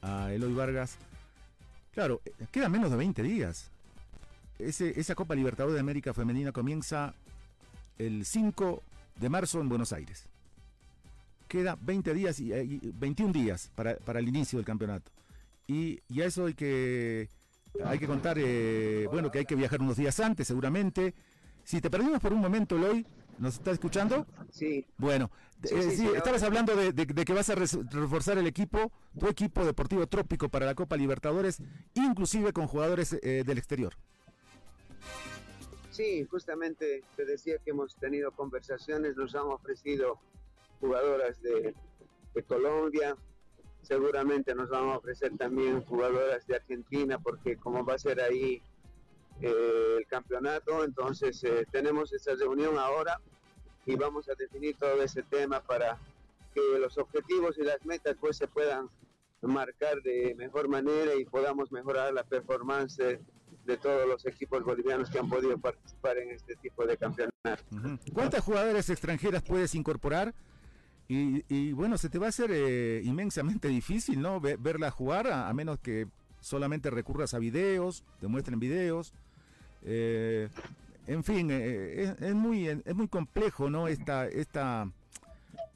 a 0.00 0.32
Eloy 0.32 0.54
Vargas. 0.54 0.96
Claro, 1.92 2.22
eh, 2.24 2.32
quedan 2.50 2.72
menos 2.72 2.90
de 2.90 2.96
20 2.96 3.22
días. 3.22 3.70
Esa 4.58 5.14
Copa 5.14 5.34
Libertadores 5.34 5.74
de 5.74 5.80
América 5.80 6.14
Femenina 6.14 6.52
comienza 6.52 7.14
el 7.98 8.24
5 8.24 8.82
de 9.20 9.28
marzo 9.28 9.60
en 9.60 9.68
Buenos 9.68 9.92
Aires. 9.92 10.26
Queda 11.48 11.76
20 11.78 12.14
días 12.14 12.40
y, 12.40 12.52
y 12.54 12.80
21 12.94 13.32
días 13.32 13.70
para, 13.74 13.96
para 13.96 14.20
el 14.20 14.28
inicio 14.28 14.58
del 14.58 14.64
campeonato. 14.64 15.10
Y, 15.66 16.00
y 16.08 16.22
a 16.22 16.26
eso 16.26 16.46
hay 16.46 16.54
que, 16.54 17.28
hay 17.84 17.98
que 17.98 18.06
contar, 18.06 18.36
eh, 18.38 19.06
bueno, 19.10 19.30
que 19.30 19.40
hay 19.40 19.44
que 19.46 19.54
viajar 19.54 19.80
unos 19.80 19.96
días 19.96 20.18
antes 20.20 20.46
seguramente. 20.46 21.14
Si 21.64 21.80
te 21.80 21.90
perdimos 21.90 22.20
por 22.20 22.32
un 22.32 22.40
momento, 22.40 22.76
Eloy, 22.76 23.06
¿nos 23.38 23.54
estás 23.54 23.74
escuchando? 23.74 24.26
Sí, 24.50 24.84
Bueno, 24.98 25.30
Sí, 25.64 25.74
eh, 25.76 25.82
sí, 25.82 25.90
sí, 25.90 25.96
sí, 25.98 26.08
estabas 26.16 26.42
hablando 26.42 26.74
de, 26.74 26.92
de- 26.92 27.06
de 27.06 27.24
que 27.24 27.32
vas 27.32 27.48
a 27.48 27.54
reforzar 27.54 28.36
el 28.36 28.48
equipo, 28.48 28.90
tu 29.16 29.28
equipo 29.28 29.64
deportivo 29.64 30.08
trópico 30.08 30.48
para 30.48 30.66
la 30.66 30.74
Copa 30.74 30.96
Libertadores, 30.96 31.62
inclusive 31.94 32.52
con 32.52 32.66
jugadores 32.66 33.12
eh, 33.22 33.44
del 33.46 33.58
exterior. 33.58 33.94
Sí, 35.90 36.24
justamente 36.28 37.04
te 37.16 37.24
decía 37.24 37.58
que 37.64 37.70
hemos 37.70 37.94
tenido 37.96 38.32
conversaciones, 38.32 39.16
nos 39.16 39.34
han 39.36 39.42
ofrecido 39.42 40.18
jugadoras 40.80 41.40
de, 41.42 41.74
de 42.34 42.42
Colombia, 42.42 43.16
seguramente 43.82 44.54
nos 44.54 44.70
van 44.70 44.88
a 44.88 44.96
ofrecer 44.96 45.36
también 45.36 45.82
jugadoras 45.84 46.46
de 46.46 46.56
Argentina, 46.56 47.18
porque 47.18 47.56
como 47.56 47.84
va 47.84 47.94
a 47.94 47.98
ser 47.98 48.20
ahí 48.20 48.62
eh, 49.40 49.96
el 49.98 50.06
campeonato, 50.06 50.84
entonces 50.84 51.42
eh, 51.44 51.66
tenemos 51.70 52.12
esa 52.12 52.34
reunión 52.34 52.78
ahora 52.78 53.20
y 53.86 53.96
vamos 53.96 54.28
a 54.28 54.34
definir 54.34 54.76
todo 54.76 55.02
ese 55.02 55.22
tema 55.22 55.60
para 55.60 55.98
que 56.54 56.60
los 56.78 56.96
objetivos 56.98 57.58
y 57.58 57.62
las 57.62 57.84
metas 57.84 58.16
pues 58.20 58.36
se 58.36 58.46
puedan 58.46 58.88
marcar 59.40 60.00
de 60.02 60.34
mejor 60.36 60.68
manera 60.68 61.14
y 61.14 61.24
podamos 61.24 61.72
mejorar 61.72 62.12
la 62.12 62.22
performance 62.22 62.96
de, 62.96 63.76
todos 63.78 64.06
los 64.06 64.24
equipos 64.26 64.62
bolivianos 64.64 65.10
que 65.10 65.18
han 65.18 65.28
podido 65.28 65.58
participar 65.58 66.18
en 66.18 66.30
este 66.30 66.54
tipo 66.56 66.84
de 66.84 66.96
campeonato. 66.96 67.32
¿Cuántas 68.12 68.44
jugadoras 68.44 68.88
extranjeras 68.90 69.42
puedes 69.42 69.74
incorporar? 69.74 70.34
Y, 71.14 71.72
bueno, 71.72 71.98
se 71.98 72.08
te 72.08 72.18
va 72.18 72.26
a 72.26 72.28
hacer 72.30 72.50
eh, 72.52 73.02
inmensamente 73.04 73.68
difícil, 73.68 74.20
¿no? 74.20 74.40
Ve- 74.40 74.56
verla 74.56 74.90
jugar, 74.90 75.26
a, 75.26 75.52
menos 75.52 75.78
que 75.78 76.06
solamente 76.40 76.90
recurras 76.90 77.34
a 77.34 77.38
videos, 77.38 78.02
te 78.20 78.28
muestren 78.28 78.58
videos. 78.58 79.12
Eh, 79.82 80.48
en 81.06 81.22
fin, 81.22 81.48
eh, 81.50 82.14
es, 82.18 82.34
muy, 82.34 82.66
es 82.66 82.94
muy 82.94 83.08
complejo, 83.08 83.68
¿no? 83.68 83.88
Esta, 83.88 84.26
esta, 84.26 84.90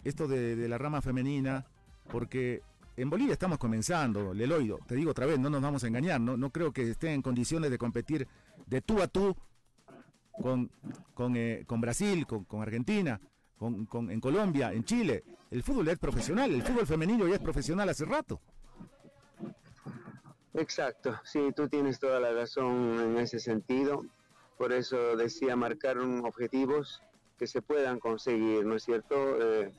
esto 0.04 0.26
de, 0.26 0.68
la 0.68 0.78
rama 0.78 1.02
femenina, 1.02 1.66
porque 2.10 2.62
en 2.96 3.10
Bolivia 3.10 3.34
estamos 3.34 3.58
comenzando, 3.58 4.32
Leloido, 4.32 4.78
te 4.86 4.94
digo 4.94 5.10
otra 5.10 5.26
vez, 5.26 5.38
no 5.38 5.50
nos 5.50 5.60
vamos 5.60 5.84
a 5.84 5.88
engañar, 5.88 6.18
no, 6.18 6.38
no 6.38 6.48
creo 6.50 6.72
que 6.72 6.90
estén 6.90 7.10
en 7.10 7.22
condiciones 7.22 7.70
de 7.70 7.76
competir 7.76 8.26
de 8.66 8.80
tú 8.80 9.02
a 9.02 9.08
tú 9.08 9.36
con, 10.32 10.70
con, 11.12 11.34
con 11.66 11.80
Brasil, 11.82 12.26
con 12.26 12.62
Argentina, 12.62 13.20
con, 13.58 13.86
con- 13.86 14.10
en 14.10 14.20
Colombia, 14.20 14.72
en 14.72 14.84
Chile. 14.84 15.24
El 15.50 15.62
fútbol 15.62 15.88
es 15.88 15.98
profesional, 15.98 16.52
el 16.52 16.62
fútbol 16.62 16.86
femenino 16.86 17.26
ya 17.28 17.34
es 17.36 17.40
profesional 17.40 17.88
hace 17.88 18.04
rato. 18.04 18.40
Exacto, 20.54 21.18
sí, 21.24 21.50
tú 21.54 21.68
tienes 21.68 21.98
toda 21.98 22.18
la 22.18 22.32
razón 22.32 22.98
en 23.00 23.18
ese 23.18 23.38
sentido. 23.38 24.04
Por 24.56 24.72
eso 24.72 25.16
decía 25.16 25.54
marcar 25.54 25.98
objetivos 25.98 27.02
que 27.38 27.46
se 27.46 27.60
puedan 27.60 28.00
conseguir, 28.00 28.64
¿no 28.64 28.74
es 28.76 28.84
cierto? 28.84 29.14
Eh, 29.42 29.70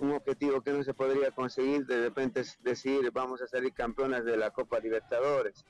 un 0.00 0.10
objetivo 0.10 0.60
que 0.60 0.72
no 0.72 0.82
se 0.82 0.92
podría 0.92 1.30
conseguir, 1.30 1.86
de 1.86 2.02
repente 2.02 2.40
es 2.40 2.58
decir, 2.64 3.12
vamos 3.12 3.40
a 3.42 3.46
salir 3.46 3.72
campeonas 3.72 4.24
de 4.24 4.36
la 4.36 4.50
Copa 4.50 4.80
Libertadores, 4.80 5.64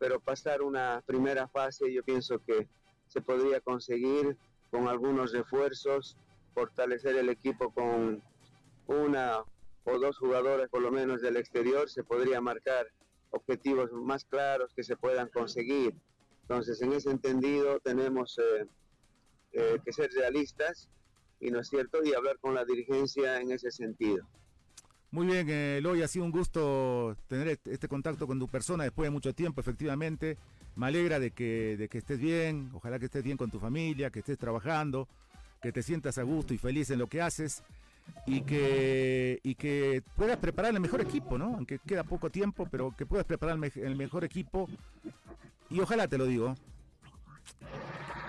pero 0.00 0.18
pasar 0.18 0.60
una 0.62 1.02
primera 1.06 1.46
fase 1.46 1.92
yo 1.92 2.02
pienso 2.02 2.40
que 2.40 2.66
se 3.06 3.20
podría 3.20 3.60
conseguir 3.60 4.36
con 4.72 4.88
algunos 4.88 5.32
refuerzos, 5.32 6.16
fortalecer 6.54 7.16
el 7.16 7.28
equipo 7.28 7.72
con 7.72 8.22
una 8.86 9.42
o 9.84 9.98
dos 9.98 10.18
jugadoras 10.18 10.68
por 10.68 10.82
lo 10.82 10.90
menos 10.90 11.22
del 11.22 11.36
exterior, 11.36 11.88
se 11.88 12.04
podría 12.04 12.40
marcar 12.40 12.86
objetivos 13.30 13.92
más 13.92 14.24
claros 14.24 14.72
que 14.74 14.82
se 14.82 14.96
puedan 14.96 15.28
conseguir. 15.28 15.94
Entonces, 16.42 16.82
en 16.82 16.92
ese 16.92 17.10
entendido, 17.10 17.78
tenemos 17.80 18.38
eh, 18.38 18.66
eh, 19.52 19.78
que 19.84 19.92
ser 19.92 20.10
realistas 20.12 20.88
y 21.40 21.50
no 21.50 21.60
es 21.60 21.68
cierto 21.68 22.04
y 22.04 22.12
hablar 22.12 22.38
con 22.40 22.54
la 22.54 22.64
dirigencia 22.64 23.40
en 23.40 23.52
ese 23.52 23.70
sentido. 23.70 24.26
Muy 25.12 25.26
bien, 25.26 25.48
eh, 25.48 25.78
Eloy, 25.78 26.02
ha 26.02 26.08
sido 26.08 26.24
un 26.24 26.30
gusto 26.30 27.16
tener 27.26 27.48
este, 27.48 27.72
este 27.72 27.88
contacto 27.88 28.26
con 28.26 28.38
tu 28.38 28.46
persona 28.46 28.84
después 28.84 29.06
de 29.06 29.10
mucho 29.10 29.32
tiempo, 29.34 29.60
efectivamente. 29.60 30.36
Me 30.76 30.86
alegra 30.86 31.18
de 31.18 31.32
que, 31.32 31.76
de 31.76 31.88
que 31.88 31.98
estés 31.98 32.18
bien, 32.18 32.70
ojalá 32.74 32.98
que 32.98 33.06
estés 33.06 33.24
bien 33.24 33.36
con 33.36 33.50
tu 33.50 33.58
familia, 33.58 34.10
que 34.10 34.20
estés 34.20 34.38
trabajando, 34.38 35.08
que 35.60 35.72
te 35.72 35.82
sientas 35.82 36.18
a 36.18 36.22
gusto 36.22 36.54
y 36.54 36.58
feliz 36.58 36.90
en 36.90 36.98
lo 36.98 37.06
que 37.06 37.20
haces 37.20 37.62
y 38.26 38.42
que, 38.42 39.40
y 39.42 39.54
que 39.54 40.02
puedas 40.16 40.38
preparar 40.38 40.74
el 40.74 40.80
mejor 40.80 41.00
equipo, 41.00 41.38
¿no? 41.38 41.54
Aunque 41.56 41.78
queda 41.78 42.02
poco 42.04 42.30
tiempo, 42.30 42.66
pero 42.70 42.94
que 42.96 43.06
puedas 43.06 43.26
preparar 43.26 43.54
el, 43.56 43.60
me- 43.60 43.72
el 43.86 43.96
mejor 43.96 44.24
equipo 44.24 44.68
y 45.68 45.80
ojalá 45.80 46.08
te 46.08 46.18
lo 46.18 46.26
digo, 46.26 46.54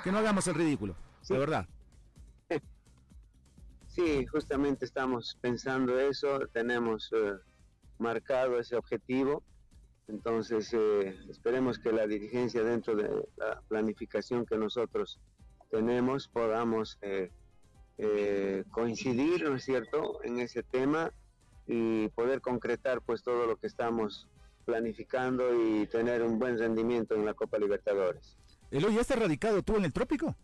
que 0.03 0.11
no 0.11 0.17
hagamos 0.19 0.45
el 0.47 0.55
ridículo, 0.55 0.95
Sí. 1.21 1.33
de 1.33 1.39
verdad. 1.39 1.67
Sí, 3.87 4.25
justamente 4.27 4.85
estamos 4.85 5.37
pensando 5.41 5.99
eso, 5.99 6.39
tenemos 6.53 7.11
eh, 7.13 7.33
marcado 7.99 8.57
ese 8.57 8.77
objetivo, 8.77 9.43
entonces 10.07 10.73
eh, 10.73 11.17
esperemos 11.29 11.77
que 11.77 11.91
la 11.91 12.07
dirigencia 12.07 12.63
dentro 12.63 12.95
de 12.95 13.09
la 13.35 13.61
planificación 13.67 14.45
que 14.45 14.57
nosotros 14.57 15.19
tenemos 15.71 16.27
podamos 16.27 16.99
eh, 17.01 17.31
eh, 17.97 18.63
coincidir, 18.71 19.49
¿no 19.49 19.55
es 19.55 19.63
cierto?, 19.63 20.19
en 20.23 20.39
ese 20.39 20.61
tema 20.61 21.11
y 21.65 22.09
poder 22.09 22.41
concretar 22.41 23.01
pues 23.01 23.23
todo 23.23 23.47
lo 23.47 23.55
que 23.55 23.67
estamos 23.67 24.27
planificando 24.65 25.55
y 25.55 25.87
tener 25.87 26.21
un 26.21 26.37
buen 26.37 26.59
rendimiento 26.59 27.15
en 27.15 27.25
la 27.25 27.33
Copa 27.33 27.57
Libertadores. 27.57 28.37
Eloy, 28.69 28.95
¿ya 28.95 29.01
está 29.01 29.15
radicado 29.15 29.63
tú 29.63 29.77
en 29.77 29.85
el 29.85 29.93
trópico? 29.93 30.35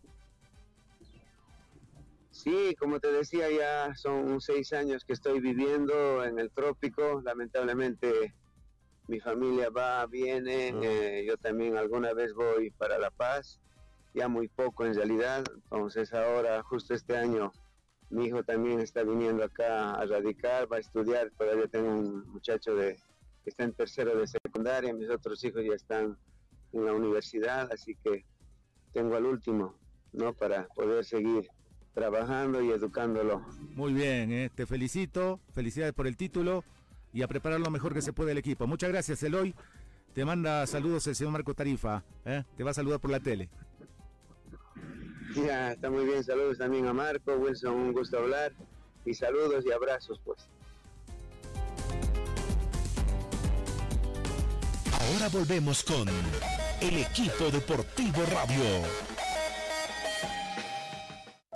Sí, 2.31 2.75
como 2.79 2.99
te 2.99 3.11
decía, 3.11 3.49
ya 3.49 3.95
son 3.95 4.39
seis 4.41 4.71
años 4.71 5.03
que 5.03 5.13
estoy 5.13 5.39
viviendo 5.39 6.23
en 6.23 6.39
el 6.39 6.51
trópico. 6.51 7.21
Lamentablemente 7.23 8.33
mi 9.07 9.19
familia 9.19 9.69
va, 9.69 10.05
viene, 10.05 10.71
Ah. 10.73 10.79
eh, 10.83 11.25
yo 11.27 11.37
también 11.37 11.77
alguna 11.77 12.13
vez 12.13 12.33
voy 12.33 12.69
para 12.71 12.99
La 12.99 13.09
Paz, 13.09 13.59
ya 14.17 14.27
muy 14.27 14.47
poco 14.47 14.85
en 14.85 14.95
realidad. 14.95 15.43
Entonces 15.53 16.13
ahora, 16.13 16.61
justo 16.63 16.93
este 16.93 17.15
año, 17.15 17.51
mi 18.09 18.25
hijo 18.25 18.43
también 18.43 18.79
está 18.79 19.03
viniendo 19.03 19.43
acá 19.43 19.93
a 19.93 20.05
radicar, 20.05 20.71
va 20.71 20.77
a 20.77 20.79
estudiar. 20.79 21.31
Todavía 21.37 21.67
tengo 21.67 21.89
un 21.89 22.27
muchacho 22.29 22.75
de, 22.75 22.95
que 23.43 23.49
está 23.49 23.63
en 23.63 23.73
tercero 23.73 24.17
de 24.17 24.27
secundaria, 24.27 24.93
mis 24.93 25.09
otros 25.09 25.43
hijos 25.43 25.63
ya 25.63 25.75
están 25.75 26.17
en 26.73 26.85
la 26.85 26.93
universidad, 26.93 27.71
así 27.71 27.95
que 28.03 28.25
tengo 28.93 29.15
al 29.15 29.25
último, 29.25 29.75
¿no? 30.13 30.33
Para 30.33 30.67
poder 30.69 31.05
seguir 31.05 31.47
trabajando 31.93 32.61
y 32.61 32.71
educándolo. 32.71 33.45
Muy 33.75 33.93
bien, 33.93 34.31
eh, 34.31 34.49
te 34.53 34.65
felicito, 34.65 35.39
felicidades 35.51 35.93
por 35.93 36.07
el 36.07 36.17
título 36.17 36.63
y 37.13 37.21
a 37.21 37.27
preparar 37.27 37.59
lo 37.59 37.71
mejor 37.71 37.93
que 37.93 38.01
se 38.01 38.13
puede 38.13 38.31
el 38.31 38.37
equipo. 38.37 38.67
Muchas 38.67 38.89
gracias, 38.89 39.23
Eloy. 39.23 39.55
Te 40.13 40.25
manda 40.25 40.65
saludos 40.65 41.05
el 41.07 41.15
señor 41.15 41.33
Marco 41.33 41.53
Tarifa, 41.53 42.03
eh, 42.25 42.43
te 42.55 42.63
va 42.63 42.71
a 42.71 42.73
saludar 42.73 42.99
por 42.99 43.11
la 43.11 43.19
tele. 43.19 43.49
Ya, 45.45 45.73
está 45.73 45.89
muy 45.89 46.05
bien. 46.05 46.23
Saludos 46.23 46.57
también 46.57 46.87
a 46.87 46.93
Marco, 46.93 47.33
Wilson, 47.33 47.73
un 47.73 47.93
gusto 47.93 48.17
hablar. 48.17 48.53
Y 49.05 49.13
saludos 49.13 49.63
y 49.65 49.71
abrazos, 49.71 50.19
pues. 50.25 50.49
Ahora 54.91 55.29
volvemos 55.29 55.83
con 55.83 56.07
el 56.81 56.97
equipo 56.97 57.49
deportivo 57.51 58.23
radio. 58.31 59.16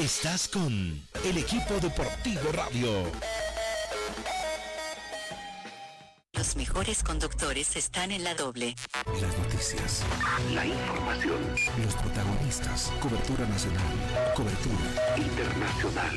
Estás 0.00 0.48
con 0.48 0.64
el 1.26 1.36
equipo 1.36 1.74
deportivo 1.74 2.50
radio. 2.52 3.04
Los 6.32 6.56
mejores 6.56 7.02
conductores 7.02 7.76
están 7.76 8.10
en 8.10 8.24
la 8.24 8.34
doble. 8.34 8.74
Las 9.20 9.36
noticias. 9.36 10.02
La 10.54 10.64
información. 10.64 11.36
Los 11.84 11.94
protagonistas. 11.96 12.90
Cobertura 12.98 13.46
nacional. 13.46 14.32
Cobertura 14.34 15.18
internacional. 15.18 16.16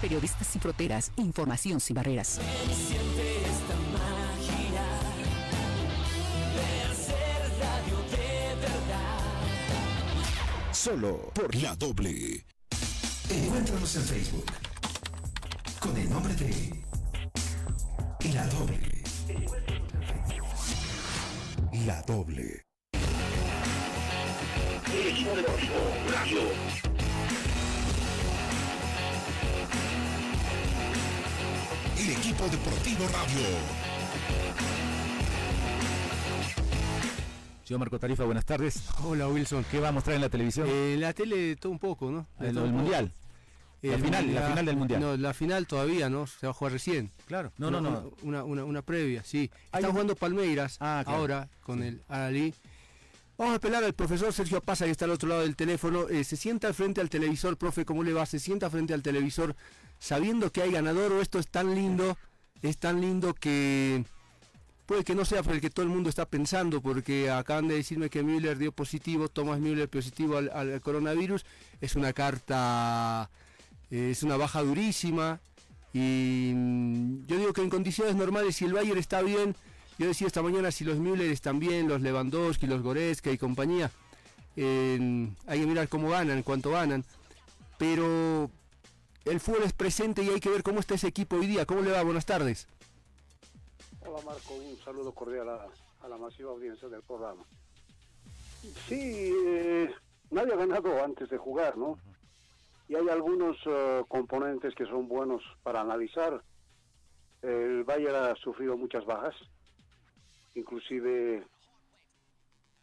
Periodistas 0.00 0.46
sin 0.46 0.60
fronteras, 0.60 1.12
información 1.16 1.80
sin 1.80 1.94
barreras. 1.94 2.40
Solo 10.72 11.30
por 11.34 11.54
la 11.56 11.76
doble. 11.76 12.46
Encuéntranos 13.28 13.96
en 13.96 14.02
Facebook 14.02 14.46
con 15.78 15.96
el 15.96 16.08
nombre 16.10 16.34
de 16.34 16.84
La 18.32 18.46
Doble. 18.46 19.04
La 21.86 22.02
Doble. 22.02 22.64
El 24.92 25.06
equipo 25.06 25.36
deportivo 25.36 25.74
radio. 26.10 26.89
El 32.00 32.10
equipo 32.10 32.44
deportivo 32.48 33.04
radio. 33.08 33.46
Señor 37.64 37.80
Marco 37.80 37.98
Tarifa, 37.98 38.24
buenas 38.24 38.46
tardes. 38.46 38.82
Hola 39.04 39.28
Wilson. 39.28 39.64
¿Qué 39.70 39.78
va 39.80 39.88
a 39.88 39.92
mostrar 39.92 40.16
en 40.16 40.22
la 40.22 40.28
televisión? 40.30 40.66
Eh, 40.70 40.96
la 40.98 41.12
tele 41.12 41.56
todo 41.56 41.70
un 41.72 41.78
poco, 41.78 42.10
¿no? 42.10 42.26
De 42.38 42.48
El- 42.48 42.56
el. 42.58 42.72
Mundial. 42.72 43.12
La 43.82 43.98
final, 43.98 44.34
la 44.34 44.48
final 44.48 44.64
del 44.66 44.76
Mundial. 44.76 45.00
No, 45.00 45.16
la 45.16 45.34
final 45.34 45.66
todavía, 45.66 46.08
¿no? 46.08 46.26
Se 46.26 46.46
va 46.46 46.50
a 46.50 46.54
jugar 46.54 46.72
recién. 46.72 47.10
Claro. 47.26 47.52
No, 47.58 47.70
no, 47.70 47.78
Una- 47.80 47.90
no. 47.90 48.12
Una, 48.22 48.44
una, 48.44 48.64
una 48.64 48.82
previa, 48.82 49.22
sí. 49.24 49.50
Está 49.72 49.80
un- 49.88 49.92
jugando 49.92 50.16
Palmeiras 50.16 50.76
Ah, 50.80 51.02
claro. 51.04 51.18
ahora 51.20 51.48
con 51.62 51.82
el 51.82 52.02
Aralí. 52.08 52.54
Vamos 53.38 53.54
a 53.54 53.56
apelar 53.56 53.82
al 53.84 53.94
profesor 53.94 54.32
Sergio 54.34 54.60
Pasa, 54.60 54.84
que 54.84 54.90
está 54.90 55.06
al 55.06 55.12
otro 55.12 55.28
lado 55.28 55.40
del 55.42 55.56
teléfono. 55.56 56.08
Eh, 56.10 56.24
se 56.24 56.36
sienta 56.36 56.72
frente 56.74 57.00
al 57.00 57.08
televisor, 57.08 57.56
profe, 57.56 57.84
¿cómo 57.86 58.02
le 58.02 58.12
va? 58.12 58.26
Se 58.26 58.38
sienta 58.38 58.68
frente 58.68 58.92
al 58.94 59.02
televisor 59.02 59.56
sabiendo 60.00 60.50
que 60.50 60.62
hay 60.62 60.72
ganador 60.72 61.12
o 61.12 61.20
esto 61.20 61.38
es 61.38 61.46
tan 61.46 61.76
lindo, 61.76 62.16
es 62.62 62.78
tan 62.78 63.00
lindo 63.00 63.34
que 63.34 64.04
puede 64.86 65.04
que 65.04 65.14
no 65.14 65.24
sea 65.24 65.44
por 65.44 65.54
el 65.54 65.60
que 65.60 65.70
todo 65.70 65.84
el 65.84 65.92
mundo 65.92 66.10
está 66.10 66.26
pensando, 66.26 66.80
porque 66.80 67.30
acaban 67.30 67.68
de 67.68 67.76
decirme 67.76 68.10
que 68.10 68.24
Müller 68.24 68.58
dio 68.58 68.72
positivo, 68.72 69.28
Thomas 69.28 69.60
Müller 69.60 69.88
positivo 69.88 70.38
al, 70.38 70.80
coronavirus. 70.80 71.44
Es 71.80 71.94
una 71.94 72.12
carta, 72.12 73.30
eh, 73.90 74.08
es 74.10 74.24
una 74.24 74.36
baja 74.36 74.62
durísima. 74.62 75.38
Y 75.92 76.52
mm, 76.56 77.26
yo 77.26 77.36
digo 77.36 77.52
que 77.52 77.60
en 77.60 77.70
condiciones 77.70 78.16
normales, 78.16 78.56
si 78.56 78.64
el 78.64 78.72
Bayern 78.72 78.98
está 78.98 79.22
bien, 79.22 79.54
yo 79.98 80.08
decía 80.08 80.26
esta 80.26 80.42
mañana, 80.42 80.72
si 80.72 80.84
los 80.84 80.98
Müller 80.98 81.30
están 81.30 81.60
bien, 81.60 81.86
los 81.86 82.00
Lewandowski, 82.00 82.66
los 82.66 82.82
Goretzka 82.82 83.30
y 83.30 83.38
compañía, 83.38 83.92
eh, 84.56 85.28
hay 85.46 85.60
que 85.60 85.66
mirar 85.66 85.88
cómo 85.88 86.08
ganan, 86.08 86.42
cuánto 86.42 86.70
ganan. 86.70 87.04
Pero 87.78 88.50
el 89.24 89.40
fútbol 89.40 89.62
es 89.64 89.72
presente 89.72 90.22
y 90.22 90.28
hay 90.28 90.40
que 90.40 90.50
ver 90.50 90.62
cómo 90.62 90.80
está 90.80 90.94
ese 90.94 91.08
equipo 91.08 91.36
hoy 91.36 91.46
día. 91.46 91.66
¿Cómo 91.66 91.82
le 91.82 91.92
va? 91.92 92.02
Buenas 92.02 92.26
tardes. 92.26 92.66
Hola 94.06 94.20
Marco, 94.24 94.54
un 94.54 94.78
saludo 94.78 95.12
cordial 95.12 95.48
a, 95.48 95.66
a 96.02 96.08
la 96.08 96.16
masiva 96.16 96.50
audiencia 96.50 96.88
del 96.88 97.02
programa. 97.02 97.44
Sí, 98.88 99.32
eh, 99.46 99.90
nadie 100.30 100.52
ha 100.52 100.56
ganado 100.56 101.02
antes 101.04 101.28
de 101.28 101.38
jugar, 101.38 101.76
¿no? 101.76 101.98
Y 102.88 102.96
hay 102.96 103.08
algunos 103.08 103.56
eh, 103.66 104.02
componentes 104.08 104.74
que 104.74 104.84
son 104.86 105.08
buenos 105.08 105.42
para 105.62 105.80
analizar. 105.80 106.42
El 107.42 107.84
Bayern 107.84 108.16
ha 108.16 108.34
sufrido 108.36 108.76
muchas 108.76 109.04
bajas, 109.06 109.34
inclusive 110.54 111.46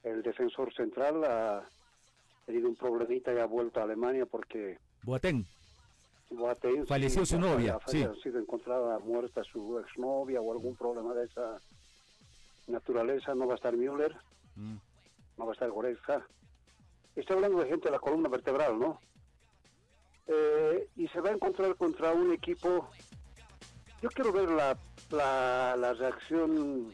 el 0.03 0.23
defensor 0.23 0.73
central 0.73 1.23
ha 1.25 1.69
tenido 2.45 2.69
un 2.69 2.75
problemita 2.75 3.33
y 3.33 3.37
ha 3.37 3.45
vuelto 3.45 3.79
a 3.79 3.83
Alemania 3.83 4.25
porque 4.25 4.79
Boateng. 5.03 5.45
Boateng, 6.29 6.85
Falleció 6.85 7.25
su 7.25 7.39
novia, 7.39 7.79
sí. 7.87 8.03
ha 8.03 8.13
sido 8.21 8.39
encontrada 8.39 8.99
muerta 8.99 9.43
su 9.43 9.79
exnovia 9.79 10.41
o 10.41 10.51
algún 10.51 10.75
problema 10.75 11.13
de 11.13 11.25
esa 11.25 11.57
naturaleza. 12.67 13.33
No 13.33 13.47
va 13.47 13.53
a 13.53 13.55
estar 13.55 13.75
Müller, 13.75 14.15
Mm. 14.55 14.75
no 15.37 15.45
va 15.45 15.51
a 15.51 15.53
estar 15.53 15.69
Goretzka. 15.69 16.25
Estoy 17.15 17.35
hablando 17.37 17.59
de 17.63 17.69
gente 17.69 17.85
de 17.85 17.91
la 17.91 17.99
columna 17.99 18.27
vertebral, 18.29 18.77
¿no? 18.79 18.99
Eh, 20.27 20.89
y 20.97 21.07
se 21.07 21.21
va 21.21 21.29
a 21.29 21.33
encontrar 21.33 21.75
contra 21.75 22.11
un 22.11 22.33
equipo. 22.33 22.89
Yo 24.01 24.09
quiero 24.09 24.31
ver 24.33 24.49
la, 24.49 24.77
la, 25.11 25.75
la 25.77 25.93
reacción 25.93 26.91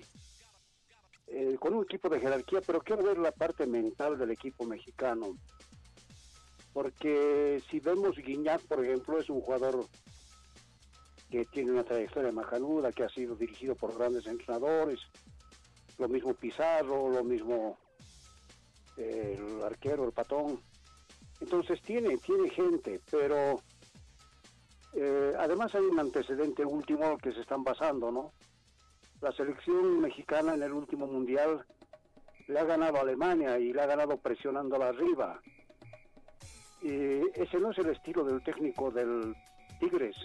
eh, 1.28 1.58
con 1.60 1.74
un 1.74 1.84
equipo 1.84 2.08
de 2.10 2.20
jerarquía, 2.20 2.62
pero 2.66 2.82
quiero 2.82 3.04
ver 3.04 3.18
la 3.18 3.32
parte 3.32 3.66
mental 3.66 4.18
del 4.18 4.32
equipo 4.32 4.66
mexicano. 4.66 5.36
Porque 6.74 7.62
si 7.70 7.80
vemos 7.80 8.18
Guiñac, 8.18 8.62
por 8.64 8.84
ejemplo, 8.84 9.20
es 9.20 9.30
un 9.30 9.42
jugador 9.42 9.86
que 11.30 11.46
tiene 11.46 11.72
una 11.72 11.84
trayectoria 11.84 12.32
macanuda, 12.32 12.92
que 12.92 13.04
ha 13.04 13.10
sido 13.10 13.36
dirigido 13.36 13.76
por 13.76 13.98
grandes 13.98 14.26
entrenadores. 14.28 15.00
Lo 15.98 16.08
mismo 16.08 16.34
Pizarro, 16.34 17.10
lo 17.10 17.24
mismo 17.24 17.78
eh, 18.98 19.40
el 19.40 19.64
arquero, 19.64 20.06
el 20.06 20.12
patón. 20.12 20.60
Entonces 21.42 21.82
tiene, 21.82 22.18
tiene 22.18 22.50
gente, 22.50 23.02
pero 23.10 23.62
eh, 24.94 25.34
además 25.38 25.74
hay 25.76 25.84
un 25.84 26.00
antecedente 26.00 26.64
último 26.66 27.18
que 27.18 27.32
se 27.32 27.42
están 27.42 27.64
basando, 27.64 28.12
¿no? 28.12 28.32
La 29.22 29.32
selección 29.32 30.02
mexicana 30.02 30.54
en 30.54 30.64
el 30.64 30.72
último 30.72 31.08
mundial 31.08 31.66
le 32.48 32.60
ha 32.60 32.64
ganado 32.64 32.98
a 32.98 33.02
Alemania 33.02 33.58
y 33.58 33.74
le 33.74 33.82
ha 33.82 33.86
ganado 33.86 34.18
presionándola 34.18 34.90
arriba. 34.90 35.42
Y 36.84 37.22
ese 37.40 37.60
no 37.60 37.72
es 37.72 37.78
el 37.78 37.92
estilo 37.92 38.26
del 38.26 38.44
técnico 38.44 38.92
del 38.92 39.34
Tigres, 39.80 40.18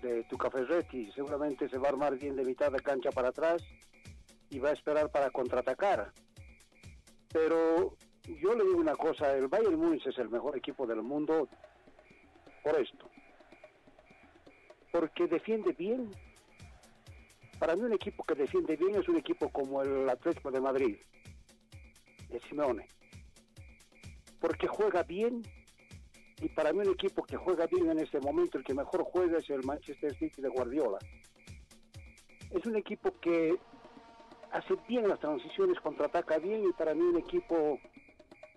de 0.00 0.24
Tucaferretti. 0.24 1.12
Seguramente 1.12 1.68
se 1.68 1.76
va 1.76 1.88
a 1.88 1.90
armar 1.90 2.16
bien 2.16 2.34
de 2.34 2.44
mitad 2.44 2.72
de 2.72 2.80
cancha 2.80 3.10
para 3.10 3.28
atrás 3.28 3.62
y 4.48 4.58
va 4.58 4.70
a 4.70 4.72
esperar 4.72 5.10
para 5.10 5.30
contraatacar. 5.30 6.12
Pero 7.30 7.94
yo 8.24 8.54
le 8.54 8.64
digo 8.64 8.78
una 8.78 8.96
cosa, 8.96 9.36
el 9.36 9.48
Bayern 9.48 9.76
Múnich 9.76 10.06
es 10.06 10.16
el 10.18 10.30
mejor 10.30 10.56
equipo 10.56 10.86
del 10.86 11.02
mundo 11.02 11.46
por 12.64 12.80
esto. 12.80 13.10
Porque 14.90 15.26
defiende 15.26 15.72
bien. 15.72 16.10
Para 17.58 17.76
mí 17.76 17.82
un 17.82 17.92
equipo 17.92 18.24
que 18.24 18.34
defiende 18.34 18.76
bien 18.76 18.94
es 18.94 19.06
un 19.10 19.18
equipo 19.18 19.50
como 19.50 19.82
el 19.82 20.08
Atlético 20.08 20.50
de 20.50 20.60
Madrid, 20.60 20.96
de 22.30 22.40
Simeone. 22.48 22.88
Porque 24.40 24.66
juega 24.66 25.02
bien 25.02 25.42
y 26.40 26.48
para 26.48 26.72
mí 26.72 26.78
un 26.78 26.92
equipo 26.92 27.22
que 27.22 27.36
juega 27.36 27.66
bien 27.66 27.90
en 27.90 27.98
este 27.98 28.18
momento, 28.20 28.58
el 28.58 28.64
que 28.64 28.74
mejor 28.74 29.04
juega 29.04 29.38
es 29.38 29.50
el 29.50 29.62
Manchester 29.64 30.14
City 30.16 30.40
de 30.40 30.48
Guardiola. 30.48 30.98
Es 32.50 32.64
un 32.64 32.76
equipo 32.76 33.12
que 33.20 33.56
hace 34.50 34.74
bien 34.88 35.06
las 35.06 35.20
transiciones, 35.20 35.78
contraataca 35.80 36.38
bien 36.38 36.64
y 36.68 36.72
para 36.72 36.94
mí 36.94 37.02
un 37.02 37.18
equipo 37.18 37.78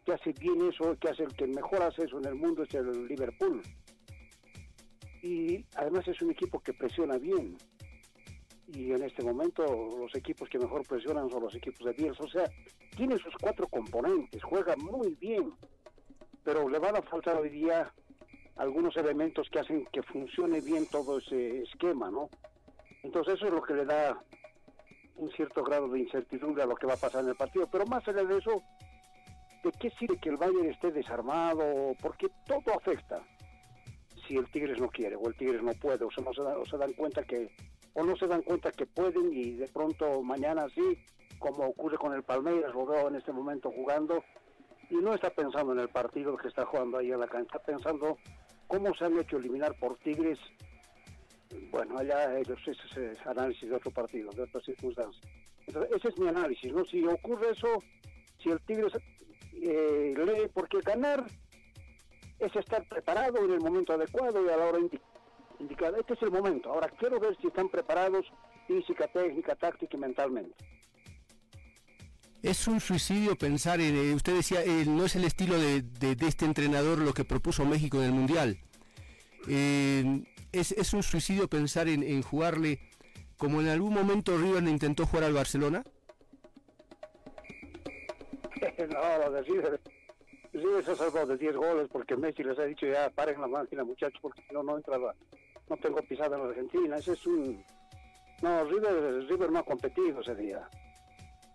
que 0.05 0.13
hace 0.13 0.31
bien 0.33 0.69
eso, 0.69 0.97
que 0.97 1.09
hace 1.09 1.23
el 1.23 1.33
que 1.33 1.47
mejor 1.47 1.81
hace 1.83 2.03
eso 2.03 2.17
en 2.19 2.25
el 2.25 2.35
mundo 2.35 2.63
es 2.63 2.73
el 2.73 3.07
Liverpool. 3.07 3.61
Y 5.21 5.65
además 5.75 6.07
es 6.07 6.21
un 6.21 6.31
equipo 6.31 6.59
que 6.59 6.73
presiona 6.73 7.17
bien. 7.17 7.57
Y 8.67 8.91
en 8.91 9.03
este 9.03 9.23
momento 9.23 9.63
los 9.99 10.15
equipos 10.15 10.49
que 10.49 10.57
mejor 10.57 10.87
presionan 10.87 11.29
son 11.29 11.43
los 11.43 11.55
equipos 11.55 11.85
de 11.85 11.93
Bielsa. 11.93 12.23
O 12.23 12.29
sea, 12.29 12.45
tiene 12.95 13.17
sus 13.17 13.33
cuatro 13.41 13.67
componentes, 13.67 14.41
juega 14.43 14.75
muy 14.77 15.15
bien, 15.15 15.53
pero 16.43 16.67
le 16.69 16.79
van 16.79 16.95
a 16.95 17.01
faltar 17.01 17.35
hoy 17.35 17.49
día 17.49 17.91
algunos 18.55 18.95
elementos 18.97 19.49
que 19.49 19.59
hacen 19.59 19.85
que 19.91 20.03
funcione 20.03 20.61
bien 20.61 20.85
todo 20.87 21.17
ese 21.17 21.63
esquema, 21.63 22.09
¿no? 22.09 22.29
Entonces 23.03 23.35
eso 23.35 23.47
es 23.47 23.53
lo 23.53 23.61
que 23.61 23.73
le 23.73 23.85
da 23.85 24.23
un 25.15 25.29
cierto 25.31 25.63
grado 25.63 25.87
de 25.89 25.99
incertidumbre 25.99 26.63
a 26.63 26.65
lo 26.65 26.75
que 26.75 26.87
va 26.87 26.93
a 26.93 26.97
pasar 26.97 27.23
en 27.23 27.29
el 27.29 27.35
partido. 27.35 27.67
Pero 27.71 27.85
más 27.85 28.07
allá 28.07 28.23
de 28.23 28.37
eso, 28.37 28.63
¿de 29.63 29.71
qué 29.79 29.89
sirve 29.91 30.17
que 30.17 30.29
el 30.29 30.37
Bayern 30.37 30.69
esté 30.69 30.91
desarmado? 30.91 31.95
Porque 32.01 32.27
todo 32.45 32.75
afecta. 32.75 33.21
Si 34.27 34.37
el 34.37 34.49
Tigres 34.51 34.79
no 34.79 34.87
quiere 34.89 35.15
o 35.15 35.27
el 35.27 35.35
Tigres 35.35 35.61
no 35.61 35.73
puede, 35.73 36.05
o 36.05 36.11
se, 36.11 36.21
no 36.21 36.33
se, 36.33 36.41
o 36.41 36.65
se 36.65 36.77
dan 36.77 36.93
cuenta 36.93 37.23
que 37.23 37.49
o 37.93 38.03
no 38.03 38.15
se 38.15 38.27
dan 38.27 38.41
cuenta 38.41 38.71
que 38.71 38.85
pueden 38.85 39.33
y 39.33 39.51
de 39.51 39.67
pronto 39.67 40.21
mañana 40.21 40.67
sí, 40.73 40.97
como 41.39 41.65
ocurre 41.65 41.97
con 41.97 42.13
el 42.13 42.23
Palmeiras, 42.23 42.73
lo 42.73 42.85
veo 42.85 43.07
en 43.07 43.15
este 43.15 43.31
momento 43.31 43.71
jugando 43.71 44.23
y 44.89 44.95
no 44.95 45.13
está 45.13 45.29
pensando 45.29 45.73
en 45.73 45.79
el 45.79 45.89
partido 45.89 46.37
que 46.37 46.47
está 46.47 46.65
jugando 46.65 46.97
ahí 46.97 47.11
en 47.11 47.19
la 47.19 47.27
cancha, 47.27 47.57
está 47.57 47.59
pensando 47.59 48.17
cómo 48.67 48.93
se 48.95 49.05
han 49.05 49.19
hecho 49.19 49.37
eliminar 49.37 49.77
por 49.79 49.97
Tigres 49.97 50.39
bueno, 51.71 51.97
allá 51.97 52.39
ellos, 52.39 52.59
ese 52.65 53.13
es 53.13 53.27
análisis 53.27 53.69
de 53.69 53.75
otro 53.75 53.91
partido, 53.91 54.29
de 54.31 54.43
otras 54.43 54.63
circunstancias. 54.63 55.25
Entonces, 55.67 55.95
ese 55.95 56.09
es 56.09 56.19
mi 56.19 56.27
análisis, 56.27 56.71
¿no? 56.73 56.85
Si 56.85 57.05
ocurre 57.05 57.51
eso, 57.51 57.79
si 58.41 58.49
el 58.49 58.59
Tigre 58.61 58.87
eh, 59.53 60.13
lee, 60.15 60.49
porque 60.53 60.79
ganar 60.81 61.25
es 62.39 62.55
estar 62.55 62.87
preparado 62.87 63.45
en 63.45 63.51
el 63.51 63.59
momento 63.59 63.93
adecuado 63.93 64.45
y 64.45 64.49
a 64.49 64.57
la 64.57 64.65
hora 64.65 64.79
indicada. 64.79 65.12
Este 65.69 66.13
es 66.13 66.21
el 66.21 66.31
momento. 66.31 66.71
Ahora 66.71 66.89
quiero 66.99 67.19
ver 67.19 67.37
si 67.41 67.47
están 67.47 67.69
preparados 67.69 68.25
física, 68.67 69.07
técnica, 69.07 69.55
táctica 69.55 69.95
y 69.95 69.99
mentalmente. 69.99 70.55
Es 72.41 72.67
un 72.67 72.81
suicidio 72.81 73.37
pensar 73.37 73.79
en, 73.79 73.95
eh, 73.95 74.13
usted 74.13 74.35
decía, 74.35 74.63
eh, 74.63 74.83
no 74.85 75.05
es 75.05 75.15
el 75.15 75.23
estilo 75.23 75.57
de, 75.57 75.81
de, 75.81 76.15
de, 76.15 76.27
este 76.27 76.43
entrenador 76.43 76.97
lo 76.99 77.13
que 77.13 77.23
propuso 77.23 77.65
México 77.65 77.99
en 77.99 78.03
el 78.03 78.11
Mundial. 78.11 78.57
Eh, 79.47 80.23
es, 80.51 80.73
es, 80.73 80.93
un 80.93 81.03
suicidio 81.03 81.47
pensar 81.47 81.87
en, 81.87 82.03
en, 82.03 82.21
jugarle 82.21 82.79
como 83.37 83.61
en 83.61 83.69
algún 83.69 83.93
momento 83.93 84.37
River 84.37 84.63
intentó 84.63 85.05
jugar 85.05 85.23
al 85.23 85.33
Barcelona. 85.33 85.83
no, 88.89 89.17
lo 89.19 89.31
de 89.31 89.41
River, 89.43 89.79
River 90.51 90.83
se 90.83 90.91
ha 90.91 90.95
salvado 90.95 91.27
de 91.27 91.37
10 91.37 91.55
goles 91.55 91.87
porque 91.91 92.17
Messi 92.17 92.43
les 92.43 92.59
ha 92.59 92.65
dicho 92.65 92.85
ya 92.85 93.09
paren 93.09 93.39
la 93.39 93.47
máquina 93.47 93.85
muchachos 93.85 94.19
porque 94.21 94.41
si 94.47 94.53
no, 94.53 94.63
no 94.63 94.75
entra 94.77 94.97
la, 94.97 95.15
no 95.69 95.77
tengo 95.77 96.01
pisada 96.01 96.35
en 96.37 96.43
la 96.43 96.49
Argentina. 96.49 96.97
Ese 96.97 97.13
es 97.13 97.25
un... 97.25 97.63
No, 98.41 98.63
River, 98.65 99.25
River 99.27 99.51
no 99.51 99.59
ha 99.59 99.63
competido 99.63 100.21
ese 100.21 100.35
día. 100.35 100.67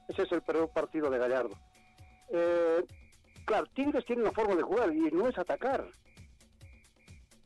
Ese 0.08 0.22
es 0.22 0.32
el 0.32 0.42
peor 0.42 0.70
partido 0.70 1.10
de 1.10 1.18
Gallardo. 1.18 1.54
Eh, 2.30 2.84
claro, 3.44 3.66
Tigres 3.74 4.04
tiene 4.06 4.22
una 4.22 4.32
forma 4.32 4.54
de 4.54 4.62
jugar 4.62 4.92
y 4.94 5.10
no 5.10 5.28
es 5.28 5.36
atacar. 5.38 5.86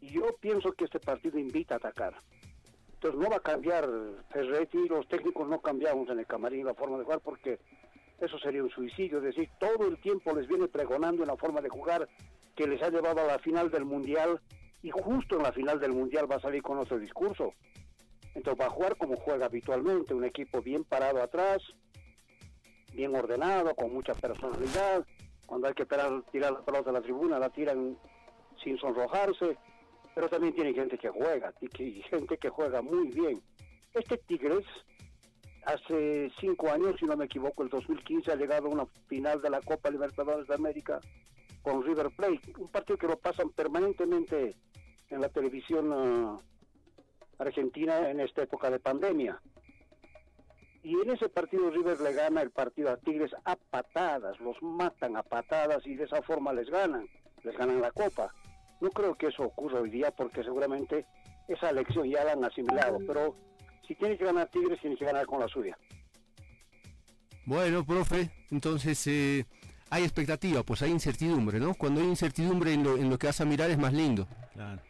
Yo 0.01 0.35
pienso 0.41 0.73
que 0.73 0.85
este 0.85 1.01
partido 1.01 1.39
invita 1.39 1.75
a 1.75 1.79
atacar. 1.79 2.15
Entonces 2.95 3.21
no 3.21 3.31
va 3.31 3.37
a 3.37 3.41
cambiar 3.41 3.89
Ferretti, 4.31 4.89
los 4.89 5.09
técnicos 5.09 5.49
no 5.49 5.61
cambiamos 5.61 6.09
en 6.09 6.21
el 6.21 6.27
camarín 6.27 6.67
la 6.67 6.75
forma 6.75 6.99
de 6.99 7.05
jugar 7.05 7.21
porque 7.21 7.59
eso 8.21 8.39
sería 8.39 8.63
un 8.63 8.71
suicidio. 8.71 9.19
Es 9.19 9.25
decir, 9.25 9.51
todo 9.59 9.89
el 9.89 10.01
tiempo 10.01 10.33
les 10.35 10.47
viene 10.47 10.69
pregonando 10.69 11.25
una 11.25 11.37
forma 11.37 11.61
de 11.61 11.69
jugar 11.69 12.09
que 12.55 12.69
les 12.69 12.81
ha 12.81 12.91
llevado 12.91 13.21
a 13.21 13.27
la 13.27 13.39
final 13.41 13.71
del 13.71 13.85
Mundial 13.85 14.41
y 14.83 14.91
justo 14.91 15.37
en 15.37 15.43
la 15.43 15.53
final 15.53 15.79
del 15.81 15.93
Mundial 15.93 16.31
va 16.31 16.37
a 16.37 16.41
salir 16.41 16.63
con 16.63 16.79
otro 16.79 16.99
discurso. 16.99 17.55
Entonces 18.35 18.61
va 18.61 18.67
a 18.67 18.71
jugar 18.71 18.97
como 18.97 19.17
juega 19.17 19.47
habitualmente, 19.47 20.15
un 20.15 20.25
equipo 20.25 20.61
bien 20.63 20.85
parado 20.85 21.23
atrás, 21.23 21.63
bien 22.93 23.15
ordenado, 23.15 23.75
con 23.75 23.93
mucha 23.93 24.15
personalidad. 24.15 25.05
Cuando 25.47 25.69
hay 25.69 25.75
que 25.75 25.85
tirar, 25.85 26.23
tirar 26.33 26.53
la 26.53 26.65
pelota 26.65 26.91
a 26.91 26.95
la 26.95 27.03
tribuna, 27.03 27.39
la 27.39 27.51
tiran 27.51 27.97
sin 28.63 28.79
sonrojarse 28.79 29.57
pero 30.15 30.29
también 30.29 30.55
tiene 30.55 30.75
gente 30.75 30.99
que 30.99 31.09
juega, 31.09 31.53
y 31.61 32.03
gente 32.03 32.37
que 32.37 32.49
juega 32.49 32.83
muy 32.83 33.09
bien. 33.09 33.43
Este 33.95 34.19
Tigres, 34.19 34.65
hace 35.65 36.31
cinco 36.41 36.71
años, 36.71 36.97
si 36.99 37.07
no 37.07 37.17
me 37.17 37.27
equivoco, 37.27 37.63
el 37.63 37.69
2015 37.69 38.33
ha 38.33 38.37
llegado 38.37 38.67
a 38.67 38.71
una 38.71 38.87
final 39.09 39.41
de 39.41 39.51
la 39.51 39.61
Copa 39.61 39.91
Libertadores 39.91 40.47
de 40.47 40.55
América 40.55 41.01
con 41.63 41.85
River 41.85 42.11
Plate, 42.11 42.53
un 42.59 42.69
partido 42.69 42.99
que 42.99 43.07
lo 43.07 43.19
pasan 43.19 43.51
permanentemente 43.51 44.57
en 45.11 45.21
la 45.21 45.29
televisión 45.29 45.93
uh, 45.93 46.41
argentina 47.39 48.11
en 48.11 48.21
esta 48.21 48.43
época 48.43 48.71
de 48.71 48.81
pandemia. 48.81 49.41
Y 50.83 50.95
en 50.95 51.11
ese 51.11 51.29
partido 51.29 51.71
River 51.71 52.01
le 52.01 52.13
gana 52.13 52.43
el 52.43 52.51
partido 52.51 52.91
a 52.91 52.97
Tigres 52.97 53.31
a 53.45 53.55
patadas, 53.55 54.39
los 54.41 54.61
matan 54.63 55.17
a 55.17 55.23
patadas 55.23 55.87
y 55.87 55.95
de 55.95 56.05
esa 56.05 56.23
forma 56.23 56.53
les 56.53 56.69
ganan, 56.69 57.07
les 57.45 57.57
ganan 57.57 57.81
la 57.81 57.93
copa. 57.93 58.35
No 58.81 58.91
creo 58.91 59.15
que 59.15 59.29
eso 59.29 59.45
ocurra 59.45 59.81
hoy 59.81 59.91
día 59.91 60.11
porque 60.11 60.43
seguramente 60.43 61.07
esa 61.47 61.71
elección 61.71 62.11
ya 62.11 62.25
la 62.25 62.33
han 62.33 62.45
asimilado, 62.45 62.99
pero 63.07 63.37
si 63.87 63.95
tiene 63.95 64.19
que 64.19 64.25
ganar 64.25 64.49
Tigres, 64.49 64.81
tiene 64.81 64.97
que 64.97 65.05
ganar 65.05 65.27
con 65.27 65.39
la 65.39 65.47
suya. 65.47 65.79
Bueno, 67.45 67.85
profe, 67.85 68.31
entonces 68.51 69.07
eh, 69.07 69.47
hay 69.93 70.05
expectativa, 70.05 70.63
pues 70.63 70.81
hay 70.81 70.91
incertidumbre, 70.91 71.61
¿no? 71.61 71.75
Cuando 71.75 72.01
hay 72.01 72.07
incertidumbre 72.07 72.73
en 72.73 72.83
lo, 72.83 72.97
en 72.97 73.11
lo 73.11 73.19
que 73.19 73.27
vas 73.27 73.43
a 73.43 73.45
mirar 73.45 73.71
es 73.71 73.77
más 73.77 73.93
lindo. 73.93 74.27
Claro. 74.55 74.81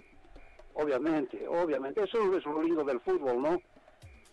Obviamente, 0.74 1.44
obviamente, 1.48 2.04
eso 2.04 2.36
es 2.36 2.44
lo 2.44 2.62
lindo 2.62 2.84
del 2.84 3.00
fútbol, 3.00 3.42
¿no? 3.42 3.60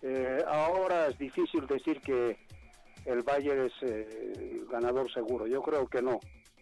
Eh, 0.04 0.44
ahora 0.48 1.08
es 1.08 1.18
difícil 1.18 1.66
decir 1.66 2.00
que 2.02 2.38
el 3.06 3.24
Bayern 3.24 3.66
es 3.66 3.74
eh, 3.82 4.64
ganador 4.70 5.12
seguro, 5.12 5.48
yo 5.48 5.64
creo 5.64 5.88
que 5.88 6.04
no. 6.04 6.20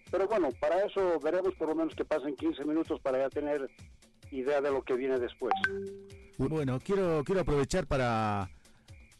Pero 0.09 0.25
bueno, 0.25 0.51
para 0.57 0.85
eso 0.85 1.19
veremos 1.19 1.53
por 1.55 1.67
lo 1.67 1.75
menos 1.75 1.93
que 1.93 2.05
pasen 2.05 2.33
15 2.33 2.63
minutos 2.63 3.01
para 3.01 3.19
ya 3.19 3.29
tener 3.29 3.69
idea 4.31 4.61
de 4.61 4.71
lo 4.71 4.83
que 4.83 4.93
viene 4.93 5.19
después. 5.19 5.53
Bueno, 6.37 6.79
quiero, 6.79 7.23
quiero 7.25 7.41
aprovechar 7.41 7.85
para, 7.87 8.49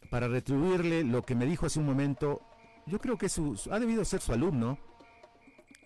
para 0.10 0.30
retribuirle 0.30 1.04
lo 1.04 1.24
que 1.24 1.36
me 1.36 1.46
dijo 1.46 1.66
hace 1.66 1.80
un 1.80 1.88
momento. 1.88 2.42
Yo 2.88 3.00
creo 3.00 3.18
que 3.18 3.30
su, 3.30 3.60
ha 3.72 3.80
debido 3.80 4.04
ser 4.06 4.22
su 4.22 4.34
alumno. 4.34 4.78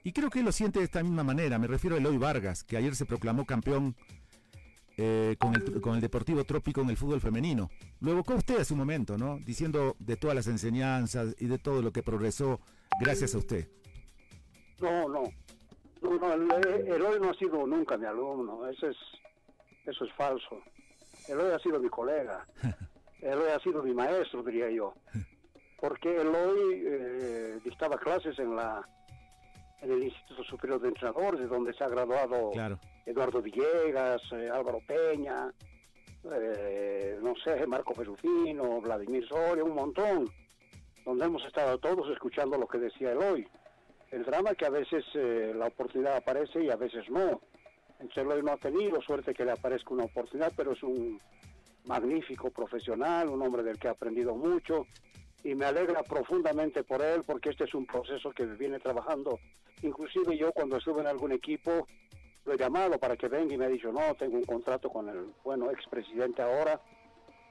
Y 0.03 0.13
creo 0.13 0.29
que 0.29 0.39
él 0.39 0.45
lo 0.45 0.51
siente 0.51 0.79
de 0.79 0.85
esta 0.85 1.03
misma 1.03 1.23
manera. 1.23 1.59
Me 1.59 1.67
refiero 1.67 1.95
a 1.95 1.99
Eloy 1.99 2.17
Vargas, 2.17 2.63
que 2.63 2.77
ayer 2.77 2.95
se 2.95 3.05
proclamó 3.05 3.45
campeón 3.45 3.95
eh, 4.97 5.35
con, 5.39 5.55
el, 5.55 5.79
con 5.81 5.95
el 5.95 6.01
Deportivo 6.01 6.43
Trópico 6.43 6.81
en 6.81 6.89
el 6.89 6.97
fútbol 6.97 7.21
femenino. 7.21 7.69
Lo 7.99 8.11
evocó 8.11 8.35
usted 8.35 8.59
hace 8.59 8.73
un 8.73 8.79
momento, 8.79 9.17
¿no? 9.17 9.37
Diciendo 9.37 9.95
de 9.99 10.17
todas 10.17 10.35
las 10.35 10.47
enseñanzas 10.47 11.35
y 11.39 11.45
de 11.45 11.59
todo 11.59 11.81
lo 11.81 11.91
que 11.91 12.01
progresó 12.01 12.59
gracias 12.99 13.35
a 13.35 13.37
usted. 13.37 13.67
No, 14.79 15.07
no. 15.07 15.23
No, 16.01 16.17
no, 16.17 16.33
el 16.33 16.87
héroe 16.87 17.19
no 17.19 17.29
ha 17.29 17.33
sido 17.35 17.65
nunca 17.67 17.95
mi 17.95 18.05
alumno, 18.05 18.67
eso 18.67 18.89
es, 18.89 18.97
eso 19.85 20.03
es 20.03 20.11
falso. 20.13 20.59
Eloy 21.27 21.51
ha 21.51 21.59
sido 21.59 21.79
mi 21.79 21.89
colega, 21.89 22.43
Eloy 23.21 23.49
ha 23.51 23.59
sido 23.59 23.83
mi 23.83 23.93
maestro, 23.93 24.41
diría 24.41 24.71
yo. 24.71 24.95
Porque 25.81 26.21
Eloy 26.21 26.83
eh, 26.85 27.59
dictaba 27.65 27.97
clases 27.97 28.39
en 28.39 28.55
la 28.55 28.87
en 29.81 29.91
el 29.91 30.03
Instituto 30.03 30.43
Superior 30.43 30.79
de 30.79 30.89
Entrenadores, 30.89 31.39
de 31.39 31.47
donde 31.47 31.73
se 31.73 31.83
ha 31.83 31.89
graduado 31.89 32.51
Claro. 32.51 32.79
Eduardo 33.03 33.41
Villegas, 33.41 34.21
eh, 34.31 34.47
Álvaro 34.53 34.79
Peña, 34.85 35.51
eh, 36.31 37.17
no 37.19 37.33
sé, 37.43 37.65
Marco 37.65 37.95
Perufino, 37.95 38.79
Vladimir 38.79 39.27
Soria, 39.27 39.63
un 39.63 39.73
montón, 39.73 40.29
donde 41.03 41.25
hemos 41.25 41.43
estado 41.45 41.79
todos 41.79 42.07
escuchando 42.11 42.59
lo 42.59 42.67
que 42.67 42.77
decía 42.77 43.11
él 43.13 43.17
hoy. 43.17 43.47
El 44.11 44.23
drama 44.23 44.53
que 44.53 44.67
a 44.67 44.69
veces 44.69 45.03
eh, 45.15 45.51
la 45.55 45.65
oportunidad 45.65 46.17
aparece 46.17 46.63
y 46.63 46.69
a 46.69 46.75
veces 46.75 47.09
no. 47.09 47.41
Entonces 47.99 48.17
Eloy 48.23 48.43
no 48.43 48.51
ha 48.51 48.57
tenido 48.57 49.01
suerte 49.01 49.33
que 49.33 49.45
le 49.45 49.51
aparezca 49.53 49.95
una 49.95 50.03
oportunidad, 50.03 50.53
pero 50.55 50.73
es 50.73 50.83
un 50.83 51.19
magnífico 51.85 52.51
profesional, 52.51 53.29
un 53.29 53.41
hombre 53.41 53.63
del 53.63 53.79
que 53.79 53.87
he 53.87 53.89
aprendido 53.91 54.35
mucho 54.35 54.85
y 55.43 55.55
me 55.55 55.65
alegra 55.65 56.03
profundamente 56.03 56.83
por 56.83 57.01
él 57.01 57.23
porque 57.25 57.49
este 57.49 57.63
es 57.63 57.73
un 57.73 57.85
proceso 57.85 58.31
que 58.31 58.45
viene 58.45 58.79
trabajando. 58.79 59.39
Inclusive 59.81 60.37
yo 60.37 60.51
cuando 60.51 60.77
estuve 60.77 61.01
en 61.01 61.07
algún 61.07 61.31
equipo 61.31 61.87
lo 62.45 62.53
he 62.53 62.57
llamado 62.57 62.97
para 62.99 63.15
que 63.15 63.27
venga 63.27 63.53
y 63.53 63.57
me 63.57 63.65
ha 63.65 63.69
dicho, 63.69 63.91
no, 63.91 64.15
tengo 64.15 64.37
un 64.37 64.43
contrato 64.43 64.89
con 64.89 65.09
el, 65.09 65.33
bueno, 65.43 65.69
expresidente 65.71 66.41
ahora 66.41 66.81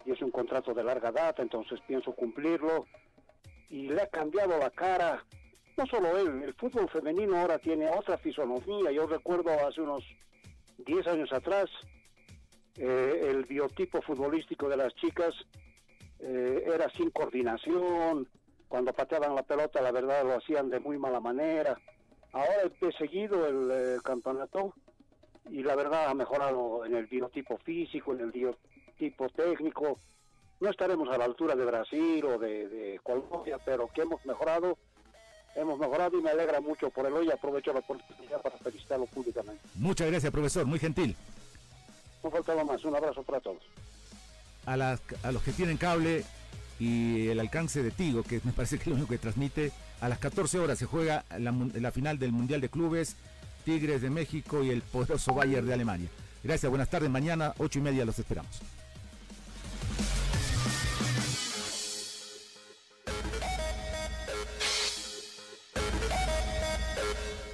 y 0.05 0.13
es 0.13 0.23
un 0.23 0.31
contrato 0.31 0.73
de 0.73 0.83
larga 0.83 1.13
data, 1.13 1.43
entonces 1.43 1.81
pienso 1.87 2.13
cumplirlo 2.13 2.87
y 3.69 3.89
le 3.89 4.03
ha 4.03 4.07
cambiado 4.09 4.59
la 4.59 4.71
cara. 4.71 5.25
No 5.77 5.87
solo 5.87 6.19
él, 6.19 6.43
el 6.43 6.55
fútbol 6.55 6.89
femenino 6.89 7.39
ahora 7.39 7.59
tiene 7.59 7.89
otra 7.89 8.19
fisonomía. 8.19 8.91
Yo 8.91 9.07
recuerdo 9.07 9.51
hace 9.67 9.81
unos 9.81 10.05
10 10.79 11.07
años 11.07 11.33
atrás 11.33 11.71
eh, 12.77 13.29
el 13.31 13.45
biotipo 13.45 14.03
futbolístico 14.03 14.69
de 14.69 14.77
las 14.77 14.95
chicas 14.95 15.35
eh, 16.23 16.65
era 16.67 16.91
sin 16.91 17.11
coordinación, 17.11 18.29
cuando 18.69 18.93
pateaban 18.93 19.35
la 19.35 19.43
pelota 19.43 19.81
la 19.81 19.91
verdad 19.91 20.23
lo 20.25 20.37
hacían 20.37 20.71
de 20.71 20.81
muy 20.81 20.99
mala 20.99 21.21
manera. 21.21 21.79
Ahora 22.33 22.71
he 22.81 22.93
seguido 22.93 23.47
el 23.47 23.71
eh, 23.71 23.99
campeonato 24.05 24.75
y 25.51 25.63
la 25.63 25.75
verdad 25.75 26.09
ha 26.09 26.15
mejorado 26.15 26.85
en 26.85 26.95
el 26.95 27.07
biotipo 27.07 27.59
físico, 27.59 28.13
en 28.13 28.21
el 28.21 28.31
biotipo 28.31 29.29
técnico. 29.31 29.99
No 30.61 30.71
estaremos 30.71 31.09
a 31.09 31.19
la 31.19 31.25
altura 31.25 31.57
de 31.57 31.65
Brasil 31.65 32.25
o 32.25 32.39
de, 32.39 32.69
de 32.69 33.01
Colombia, 33.03 33.59
pero 33.65 33.89
que 33.89 34.03
hemos 34.03 34.25
mejorado, 34.27 34.77
hemos 35.57 35.79
mejorado 35.79 36.19
y 36.19 36.23
me 36.23 36.31
alegra 36.31 36.61
mucho 36.61 36.91
por 36.91 37.07
el 37.07 37.15
hoy. 37.15 37.31
Aprovecho 37.31 37.73
la 37.73 37.81
oportunidad 37.81 38.41
para 38.41 38.59
felicitarlo 38.59 39.07
públicamente. 39.07 39.63
Muchas 39.75 40.09
gracias, 40.09 40.31
profesor, 40.31 40.67
muy 40.67 40.79
gentil. 40.79 41.17
No 42.23 42.31
faltaba 42.31 42.63
más, 42.63 42.85
un 42.85 42.95
abrazo 42.95 43.23
para 43.23 43.41
todos. 43.41 43.63
A, 44.67 44.77
los 45.33 45.43
que 45.43 45.53
tienen 45.53 45.77
cable 45.77 46.25
y 46.79 47.29
el 47.29 47.41
alcance 47.41 47.83
de 47.83 47.91
Tigo, 47.91 48.23
que 48.23 48.41
me 48.45 48.53
parece 48.57 48.77
que 48.77 48.83
es 48.83 48.89
lo 48.89 48.95
único 48.95 49.09
que 49.09 49.19
transmite, 49.19 49.73
a 50.01 50.09
las 50.09 50.19
14 50.19 50.59
horas 50.59 50.79
se 50.79 50.87
juega 50.87 51.25
la, 51.39 51.55
la 51.75 51.91
final 51.91 52.19
del 52.19 52.33
Mundial 52.33 52.61
de 52.61 52.69
Clubes, 52.69 53.17
Tigres 53.65 54.01
de 54.03 54.11
México 54.11 54.63
y 54.65 54.71
el 54.71 54.83
poderoso 54.83 55.35
Bayern 55.35 55.67
de 55.67 55.75
Alemania. 55.75 56.09
Gracias, 56.43 56.71
buenas 56.71 56.89
tardes, 56.89 57.11
mañana 57.11 57.55
8 57.59 57.79
y 57.79 57.83
media 57.83 58.05
los 58.05 58.19
esperamos. 58.19 58.61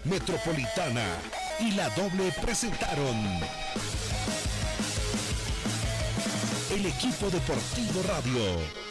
Metropolitana 0.05 1.05
y 1.59 1.73
la 1.73 1.89
doble 1.91 2.33
presentaron 2.41 3.17
el 6.77 6.87
equipo 6.87 7.31
deportivo 7.31 8.03
radio. 8.07 8.86